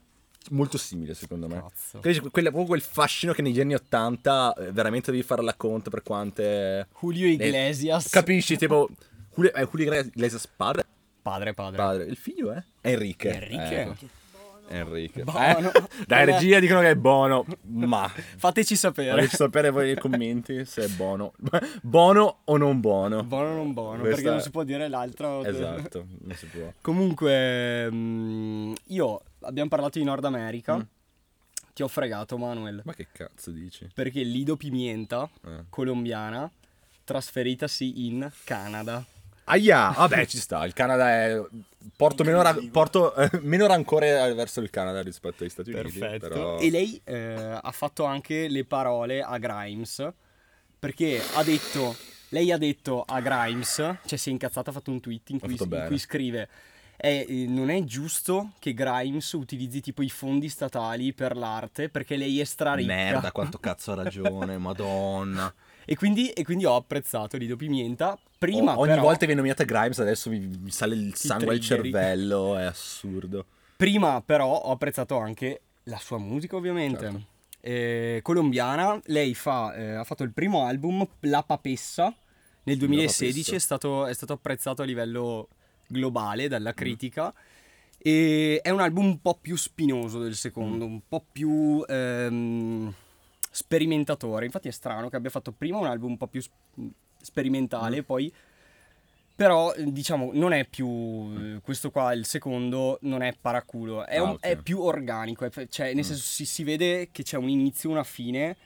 [0.50, 1.54] Molto simile secondo me.
[1.60, 2.00] Cazzo.
[2.00, 5.88] Quindi quella- proprio quel fascino che negli anni 80 eh, veramente devi fare la conto
[5.90, 6.86] per quante...
[7.00, 8.10] Julio Iglesias.
[8.10, 8.56] Capisci?
[8.58, 8.88] Tipo,
[9.34, 10.84] Julio, eh, Julio Iglesias padre?
[11.22, 11.76] Padre, padre.
[11.78, 12.04] Padre.
[12.04, 12.62] Il figlio è?
[12.82, 13.32] Enrique.
[13.32, 13.80] Enrique?
[13.80, 14.06] Ecco.
[14.68, 15.24] Enrique.
[15.24, 15.72] Buono.
[15.72, 15.82] Eh?
[16.06, 18.08] Dai, regia dicono che è buono, ma...
[18.08, 19.10] Fateci sapere.
[19.10, 21.32] Fateci sapere voi nei commenti se è buono.
[21.82, 23.22] Buono o non buono.
[23.24, 25.44] Buono o non buono, Questa- perché non si può dire l'altro.
[25.44, 26.72] Esatto, non si può.
[26.80, 30.76] Comunque, mm, io abbiamo parlato di Nord America.
[30.76, 30.80] Mm.
[31.74, 32.82] Ti ho fregato, Manuel.
[32.84, 33.88] Ma che cazzo dici?
[33.92, 35.64] Perché Lido Pimienta, Eh.
[35.68, 36.50] colombiana,
[37.04, 39.04] trasferitasi in Canada.
[39.44, 40.64] Aia, vabbè, ci sta.
[40.64, 41.40] Il Canada è.
[41.96, 45.98] Porto meno, ra- porto, eh, meno rancore verso il Canada rispetto agli Stati Uniti.
[45.98, 46.58] Però...
[46.58, 50.12] E lei eh, ha fatto anche le parole a Grimes.
[50.78, 51.96] Perché ha detto.
[52.30, 53.74] Lei ha detto a Grimes,
[54.06, 56.48] cioè si è incazzata, ha fatto un tweet in cui, in cui scrive:
[56.96, 62.16] "Eh, eh, Non è giusto che Grimes utilizzi tipo i fondi statali per l'arte perché
[62.16, 62.92] lei è straricca.
[62.92, 65.52] Merda, quanto cazzo ha ragione, madonna.
[65.86, 68.18] E quindi, e quindi ho apprezzato Lido Pimienta.
[68.38, 71.60] Prima O- ogni però, volta viene nominata Grimes, adesso mi, mi sale il sangue al
[71.60, 72.56] cervello.
[72.58, 73.44] È assurdo.
[73.76, 77.00] prima però ho apprezzato anche la sua musica, ovviamente.
[77.00, 77.26] Certo.
[77.60, 82.14] Eh, colombiana, lei fa, eh, ha fatto il primo album, La Papessa,
[82.64, 83.54] nel 2016, Papessa.
[83.56, 85.48] è stato, è stato apprezzato a livello
[85.86, 86.74] globale dalla Mm.
[86.76, 87.32] critica.
[88.06, 92.92] E è un album un po' più spinoso del secondo, un po' più ehm,
[93.54, 94.44] sperimentatore.
[94.46, 96.50] Infatti è strano che abbia fatto prima un album un po' più s-
[97.20, 98.04] sperimentale, Mm.
[98.04, 98.32] poi
[99.36, 104.22] però diciamo non è più eh, questo qua il secondo non è paraculo è, Ah,
[104.22, 104.40] un- ok.
[104.40, 106.08] è più organico è- cioè nel Mm.
[106.08, 108.56] senso si, si vede che c'è un inizio una fine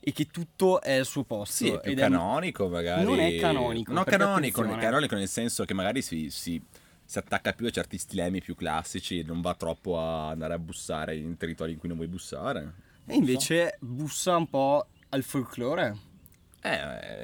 [0.00, 3.04] e che tutto è al suo posto Sì, è più canonico magari.
[3.04, 6.62] Non è canonico, No, canonico, canonico nel senso che magari si, si-
[7.04, 10.58] si attacca più a certi stilemi più classici e non va troppo a andare a
[10.58, 12.72] bussare in territori in cui non vuoi bussare.
[13.06, 15.96] E invece bussa un po' al folklore
[16.66, 16.70] Eh,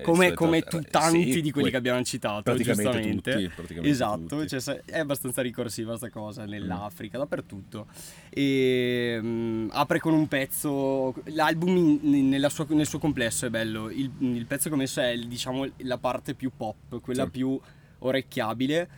[0.01, 3.33] eh, come, come eh, tu- sì, tanti di quelli que- che abbiamo citato praticamente giustamente
[3.33, 4.61] tutti, praticamente esatto tutti.
[4.61, 6.49] cioè, è abbastanza ricorsiva questa cosa Mm.
[6.51, 7.87] nell'Africa dappertutto
[8.29, 13.89] e mm, apre con un pezzo l'album in- nella sua- nel suo complesso è bello
[13.89, 17.31] il, il pezzo che ho messo è diciamo la parte più pop quella Sì.
[17.31, 17.59] più
[18.01, 18.89] orecchiabile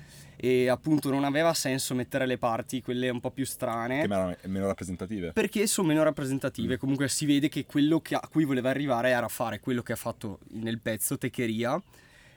[0.45, 4.37] e appunto non aveva senso mettere le parti quelle un po' più strane Che meno,
[4.47, 5.31] meno rappresentative.
[5.33, 6.05] perché sono meno Mm.
[6.05, 6.77] rappresentative.
[6.79, 9.97] Comunque si vede che quello che a cui voleva arrivare era fare quello che ha
[9.97, 11.81] fatto nel pezzo Techeria.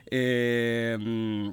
[0.08, 1.51] ehm,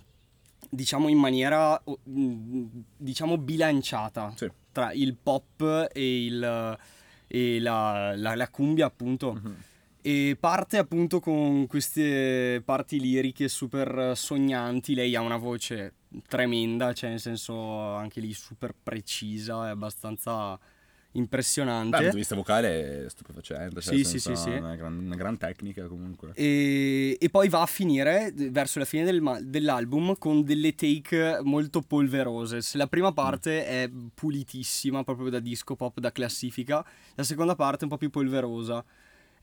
[0.68, 2.64] diciamo in maniera mm,
[2.98, 4.50] diciamo bilanciata Sì.
[4.72, 6.78] tra il pop e, il,
[7.26, 9.32] e la, la, la cumbia appunto.
[9.34, 9.56] Mhm.
[10.04, 14.94] E parte appunto con queste parti liriche super sognanti.
[14.94, 15.92] Lei ha una voce
[16.26, 20.58] tremenda, cioè nel senso anche lì super precisa, è abbastanza
[21.12, 21.90] Beh, impressionante.
[21.90, 23.80] dal punto di vista vocale è stupefacente.
[23.80, 24.50] Cioè Sì, sì, sì, sì.
[24.50, 26.32] Una, gran, una gran tecnica comunque.
[26.34, 31.80] E, e poi va a finire verso la fine del dell'album con delle take molto
[31.80, 32.62] polverose.
[32.62, 36.84] Se la prima parte è pulitissima, proprio da disco pop, da classifica,
[37.14, 38.84] la seconda parte è un po' più polverosa.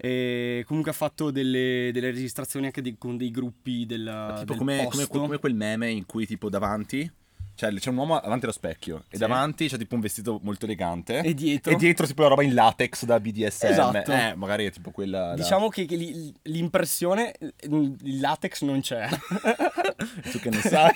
[0.01, 4.57] E comunque ha fatto delle, delle registrazioni anche di- con dei gruppi del, tipo del
[4.57, 7.11] come, come- come quel meme in cui tipo davanti
[7.55, 9.17] cioè c'è un uomo davanti allo specchio e Sì.
[9.17, 11.73] davanti c'è tipo un vestito molto elegante E dietro?
[11.73, 14.11] e dietro tipo la roba in latex da BDSM Esatto.
[14.13, 17.33] eh magari è tipo quella da- Diciamo che che li- l'impressione,
[17.67, 19.09] il latex non c'è.
[20.31, 20.93] tu che ne sai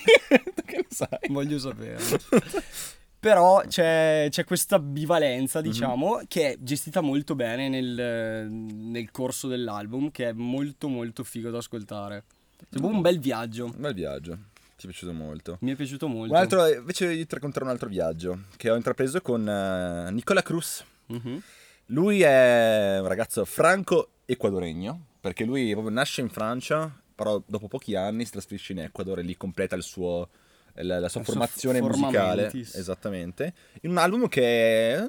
[0.55, 1.97] tu che ne sai Voglio sapere.
[3.24, 5.65] Però c'è, c'è questa bivalenza, Mhm.
[5.65, 11.49] diciamo, che è gestita molto bene nel, nel corso dell'album, che è molto molto figo
[11.49, 12.26] da ascoltare.
[12.69, 13.65] È un bel viaggio.
[13.65, 14.38] un bel viaggio
[14.76, 16.34] ti è piaciuto molto Mi è piaciuto molto.
[16.34, 20.41] un altro invece io ti racconterò un altro viaggio che ho intrapreso con eh, Nicola
[20.41, 21.41] Cruz Mhm.
[21.88, 28.32] Lui è un ragazzo franco-equadoregno, perché lui nasce in Francia, però dopo pochi anni si
[28.32, 30.28] trasferisce in Ecuador e lì completa il suo,
[30.74, 32.51] la, la sua suo formazione f- musicale.
[32.53, 33.53] Esattamente.
[33.82, 35.05] In un album che è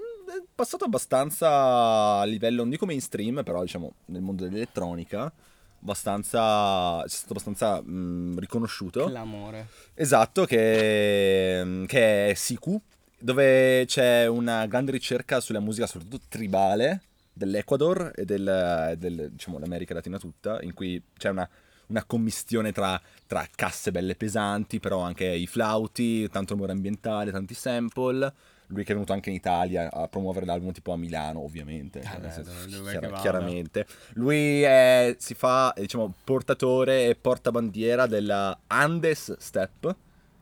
[0.55, 5.33] passato abbastanza a livello, non dico mainstream, però diciamo nel mondo dell'elettronica,
[5.81, 9.09] abbastanza, è stato abbastanza mh, riconosciuto.
[9.09, 9.69] L'amore.
[9.95, 12.81] Esatto, che, che è Siku,
[13.19, 17.03] dove c'è una grande ricerca sulla musica, soprattutto tribale,
[17.33, 21.49] dell'Ecuador e del, del, diciamo, l'America Latina tutta, in cui c'è una,
[21.89, 27.55] una commistione tra, tra casse belle pesanti, però anche i flauti, tanto rumore ambientale, tanti
[27.55, 28.33] sample.
[28.69, 32.03] Lui che è venuto anche in Italia a promuovere l'album tipo a Milano, ovviamente.
[32.03, 33.21] cioè, beh, nel senso, che vada?
[33.21, 33.87] chiaramente.
[34.15, 39.95] Lui è- si fa, diciamo, portatore e portabandiera della Andes Step,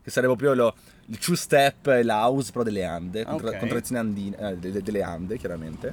[0.02, 0.74] che sarebbe proprio lo-
[1.06, 3.58] il true step e la house però delle Ande, contra- Ok.
[3.58, 5.92] contrazioni andine, eh, de- delle Ande, chiaramente.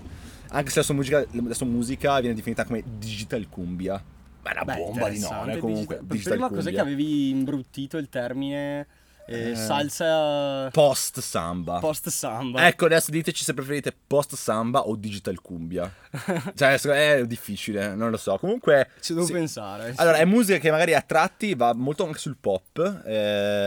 [0.50, 4.02] Anche se la sua musica, la sua musica viene definita come digital cumbia.
[4.42, 5.98] Ma una Beh, bomba di nome comunque.
[6.00, 8.88] digita- digital Prima cos'è che avevi imbruttito il termine
[9.30, 11.80] eh, Eh, salsa Post samba.
[11.80, 12.68] post samba?
[12.68, 15.92] Ecco, adesso diteci se preferite post samba o digital cumbia.
[16.56, 18.38] cioè, è difficile, non lo so.
[18.38, 19.34] Comunque, Ci devo sì.
[19.34, 19.94] pensare.
[19.98, 23.02] Allora, è musica che magari a tratti va molto anche sul pop.
[23.06, 23.16] Eh,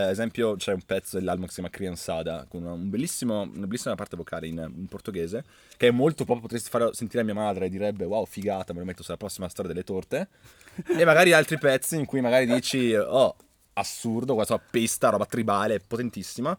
[0.05, 3.95] ad esempio, c'è un pezzo dell'album che si chiama Criançada, con un bellissimo, una bellissima
[3.95, 5.45] parte vocale in, in portoghese,
[5.77, 6.41] che è molto pop.
[6.41, 9.49] Potresti fare sentire a mia madre e direbbe: Wow, figata, me lo metto sulla prossima
[9.49, 10.29] storia delle torte.
[10.99, 13.37] e magari altri pezzi in cui magari dici: Oh,
[13.75, 16.57] assurdo, questa pesta, roba tribale, potentissima.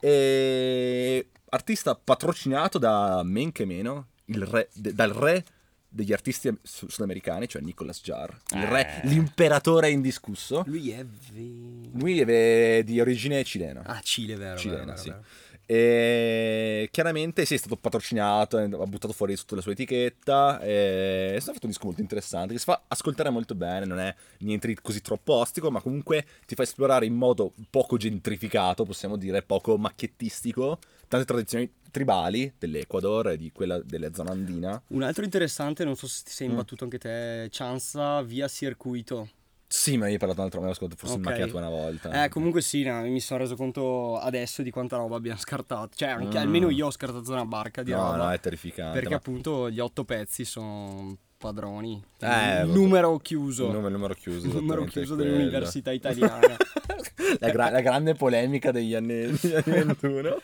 [0.00, 5.44] E artista patrocinato da men che meno, il re, de- dal re
[5.88, 9.08] degli artisti su- sudamericani, cioè Nicolas Jar, il re, Eh.
[9.08, 10.62] l'imperatore indiscusso.
[10.66, 13.82] Lui è ve- Lui è di origine cilena.
[13.84, 14.58] Ah, Cile, vero.
[14.58, 15.08] Cilena, vero, vero, sì.
[15.10, 15.24] vero.
[15.68, 20.60] E chiaramente sì, è stato patrocinato, ha buttato fuori sotto la sua etichetta.
[20.60, 23.84] E è stato fatto un disco molto interessante che si fa ascoltare molto bene.
[23.84, 27.96] Non è niente di così troppo ostico, ma comunque ti fa esplorare in modo poco
[27.96, 34.80] gentrificato, possiamo dire, poco macchiettistico, tante tradizioni tribali dell'Ecuador e di quella della zona andina.
[34.88, 36.50] Un altro interessante, non so se ti sei Mm.
[36.50, 39.30] imbattuto anche te, Chanza via circuito.
[39.68, 41.24] Sì, ma io ho parlato un altro, me l'ho ascoltato forse Ok.
[41.24, 42.24] in macchiato una volta.
[42.24, 45.90] Eh, comunque sì, no, mi sono reso conto adesso di quanta roba abbiamo scartato.
[45.94, 46.40] Cioè, anche, Mm.
[46.42, 48.16] almeno io ho scartato una barca di no, roba.
[48.16, 48.92] no, è terrificante.
[48.94, 52.02] perché ma- appunto gli otto pezzi sono padroni.
[52.20, 53.66] Eh, numero chiuso.
[53.66, 54.46] Numero, numero chiuso.
[54.48, 56.56] Numero chiuso dell'università italiana.
[57.40, 60.36] la, gra- la grande polemica degli anni, degli anni 21.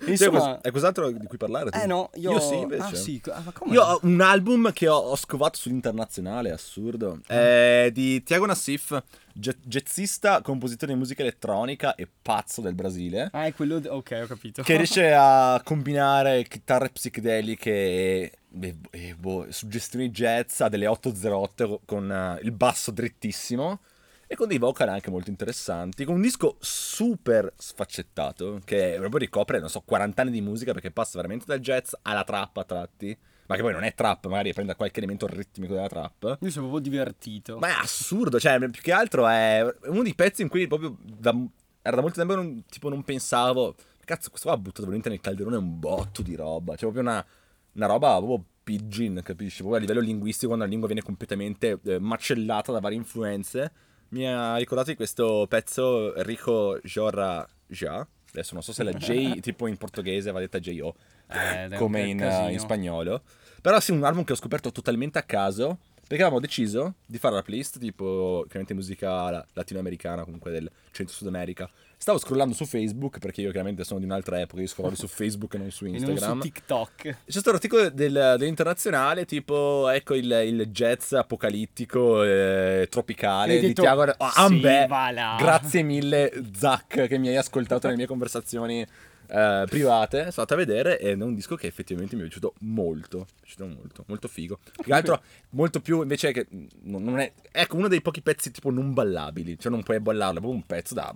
[0.06, 1.70] Insomma- Hai qualcos'altro di cui parlare?
[1.70, 1.78] tu?
[1.78, 2.38] eh no, io...
[2.40, 2.82] sì, invece.
[2.82, 3.42] Ah sì, ah?
[3.66, 7.20] Io ho un album che ho, ho scovato sull'internazionale, assurdo.
[7.26, 9.02] È di Tiago Nassif,
[9.40, 13.30] jazzista, compositore di musica elettronica e pazzo del Brasile.
[13.32, 13.80] Ah, è quello...
[13.86, 14.62] Ok, ho capito.
[14.62, 21.68] Che riesce a combinare chitarre psichedeliche e, e- e, boh, suggestioni jazz a delle 808
[21.68, 23.80] co- con eh, il basso drittissimo
[24.26, 26.04] e con dei vocal anche molto interessanti.
[26.04, 30.92] Con un disco super sfaccettato che proprio ricopre, non so, 40 anni di musica perché
[30.92, 33.18] passa veramente dal jazz alla trap a tratti.
[33.50, 36.38] Ma che poi non è trap, magari prende qualche elemento ritmico della trap.
[36.40, 37.58] Io sono proprio divertito.
[37.58, 41.34] Ma è assurdo, cioè, più che altro è uno dei pezzi in cui proprio da,
[41.82, 43.74] era da molto tempo non, tipo, non pensavo.
[44.04, 46.76] Cazzo, questo qua ha buttato veramente nel calderone un botto di roba.
[46.76, 47.26] Cioè, proprio una,
[47.72, 49.58] una roba proprio pidgin, capisci?
[49.58, 53.72] Proprio a livello linguistico, quando la lingua viene completamente eh, macellata da varie influenze.
[54.10, 58.06] Mi ha ricordato di questo pezzo Rico Jorra Ja.
[58.32, 60.94] Adesso non so se la J, tipo in portoghese, va detta J-O,
[61.26, 62.20] Eh, come in,
[62.50, 63.22] in spagnolo.
[63.60, 65.78] Però sì, un album che ho scoperto totalmente a caso.
[66.10, 71.28] Perché avevamo deciso di fare la playlist tipo chiaramente musica la- latinoamericana, comunque del centro-sud
[71.28, 71.70] America.
[71.96, 75.54] Stavo scrollando su Facebook perché io chiaramente sono di un'altra epoca, io scrollo su Facebook
[75.54, 76.40] e non su E non su Instagram.
[76.40, 77.02] TikTok.
[77.02, 83.60] C'è stato un articolo del- dell'internazionale tipo ecco il, il jazz apocalittico eh, tropicale hai
[83.60, 84.86] di detto, Tiago oh, "Sì, Ambè.
[84.88, 88.84] va là." grazie mille Zac che mi hai ascoltato nelle mie conversazioni
[89.30, 92.54] eh, private sono andato a vedere ed è un disco che effettivamente mi è piaciuto
[92.60, 94.58] molto mi è piaciuto molto molto figo.
[94.72, 96.46] Più che altro molto più invece che
[96.82, 100.40] non è ecco uno dei pochi pezzi tipo non ballabili cioè non puoi ballarlo è
[100.40, 101.14] proprio un pezzo da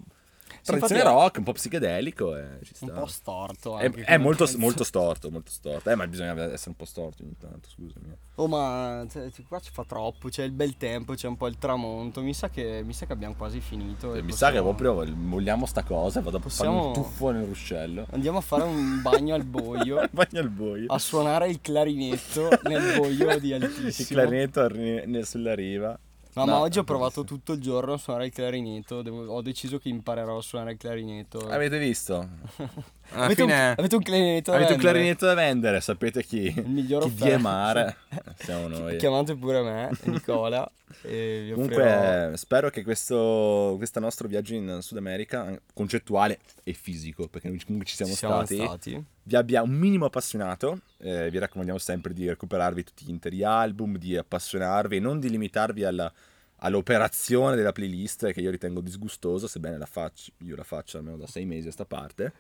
[0.65, 4.05] tradizione è- rock un po' psichedelico e ci sta Un po' storto è, anche è
[4.05, 5.91] come molto, molto storto, molto storto.
[5.91, 8.13] Eh, ma bisogna essere un po' storti ogni tanto, scusami.
[8.37, 11.57] Oh ma cioè, qua ci fa troppo, c'è il bel tempo, c'è un po' il
[11.59, 14.15] tramonto, mi sa che, mi sa che abbiamo quasi finito.
[14.15, 16.93] e Eh, Mi sa che possiamo- proprio vogliamo sta cosa, vado a fare Possiamo- un
[16.95, 18.07] tuffo nel ruscello.
[18.11, 20.87] Andiamo a fare un bagno al buio, Bagno al buio.
[20.93, 24.21] a suonare il clarinetto nel buio di Il altissimo.
[24.21, 25.97] clarinetto arri- ne- sulla riva.
[26.35, 27.39] No, ma No, oggi ho provato bellissimo.
[27.39, 30.79] tutto il giorno a suonare il clarinetto, devo- ho deciso che imparerò a suonare il
[30.79, 31.39] clarinetto.
[31.49, 32.29] Avete visto?
[33.15, 34.93] Alla avete, un, fine avete un clarinetto da avete un vendere?
[34.99, 36.53] clarinetto da vendere, sapete chi?
[36.57, 37.25] Il miglior chi offerta.
[37.25, 37.97] die mare.
[38.39, 38.97] Siamo noi.
[38.97, 40.71] Chiamate pure me, Nicola,
[41.03, 41.51] e.
[41.55, 47.85] Comunque, spero che questo, questo nostro viaggio in Sud America, concettuale e fisico, perché comunque
[47.87, 49.05] ci siamo, Ci siamo stati, stati.
[49.23, 50.81] vi abbia un minimo appassionato.
[50.99, 55.29] Eh, vi raccomandiamo sempre di recuperarvi tutti gli interi album, di appassionarvi e non di
[55.31, 56.13] limitarvi alla-
[56.59, 61.27] all'operazione della playlist che io ritengo disgustosa, sebbene la faccio, io la faccio almeno da
[61.27, 62.33] sei mesi a sta parte.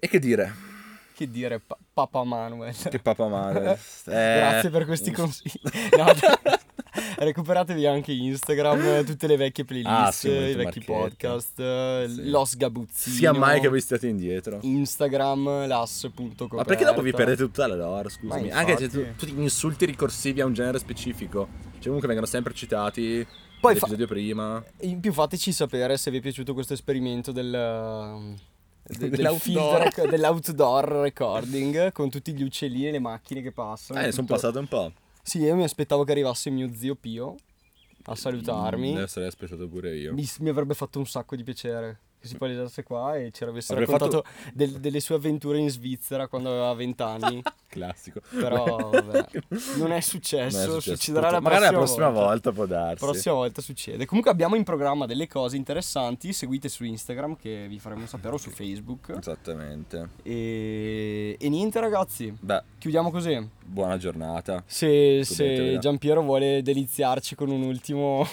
[0.00, 0.68] E che dire?
[1.14, 2.74] Che dire, pa- Papa Manuel.
[2.74, 3.78] Che papa male.
[4.04, 5.60] Grazie per questi consigli.
[5.98, 6.06] No,
[7.18, 12.30] recuperatevi anche Instagram, tutte le vecchie playlist, Ah, sì, i vecchi podcast, eh, Sì.
[12.30, 13.16] Los Gabuzzino.
[13.16, 14.60] Sia mai che voi stiate indietro.
[14.62, 16.54] Instagram, las.coperta.
[16.56, 18.48] Ma perché dopo vi perdete tutta la lore, scusami?
[18.48, 18.88] Ma Anche infatti.
[18.88, 21.48] tu- tutti gli insulti ricorsivi a un genere specifico.
[21.74, 23.26] Cioè comunque vengono sempre citati
[23.60, 24.62] Poi fa- prima.
[24.80, 28.36] In più fateci sapere se vi è piaciuto questo esperimento del...
[28.98, 29.90] de- del Dell'outdoor.
[30.08, 34.00] dell'outdoor recording con tutti gli uccellini e le macchine che passano.
[34.00, 34.38] Eh, ne sono tutto.
[34.38, 34.92] passato un po'.
[35.22, 37.34] Sì, io mi aspettavo che arrivasse mio zio Pio
[38.04, 38.92] a salutarmi.
[38.94, 40.12] Ne sarei aspettato pure io.
[40.12, 43.72] Mi, mi avrebbe fatto un sacco di piacere che si palessasse qua e ci avesse
[43.72, 47.42] Avrebbe raccontato del- delle sue avventure in Svizzera quando aveva 20 anni.
[47.70, 48.20] Classico.
[48.30, 49.26] Però vabbè,
[49.76, 50.96] non è successo, Non è successo.
[50.96, 52.52] succederà la Magari prossima, la prossima volta.
[52.52, 53.04] può darsi.
[53.04, 54.06] Prossima volta succede.
[54.06, 58.38] Comunque abbiamo in programma delle cose interessanti, seguite su Instagram che vi faremo sapere o
[58.38, 59.14] su Facebook.
[59.16, 60.08] Esattamente.
[60.24, 63.48] E, e niente ragazzi, Beh, chiudiamo così.
[63.64, 64.62] buona giornata.
[64.66, 65.78] Se, se.
[65.78, 68.26] Giampiero vuole deliziarci con un ultimo...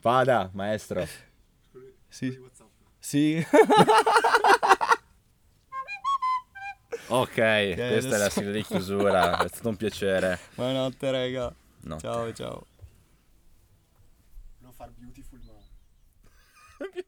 [0.00, 1.06] Vada, maestro.
[2.08, 2.38] sì.
[3.04, 3.36] Sì.
[7.08, 9.36] Ok, questa è adesso- la sigla di chiusura.
[9.44, 10.38] È stato un piacere.
[10.54, 11.54] Buonanotte raga.
[11.82, 11.98] No.
[12.00, 12.66] Ciao ciao.
[14.60, 16.86] Non far beautiful ma...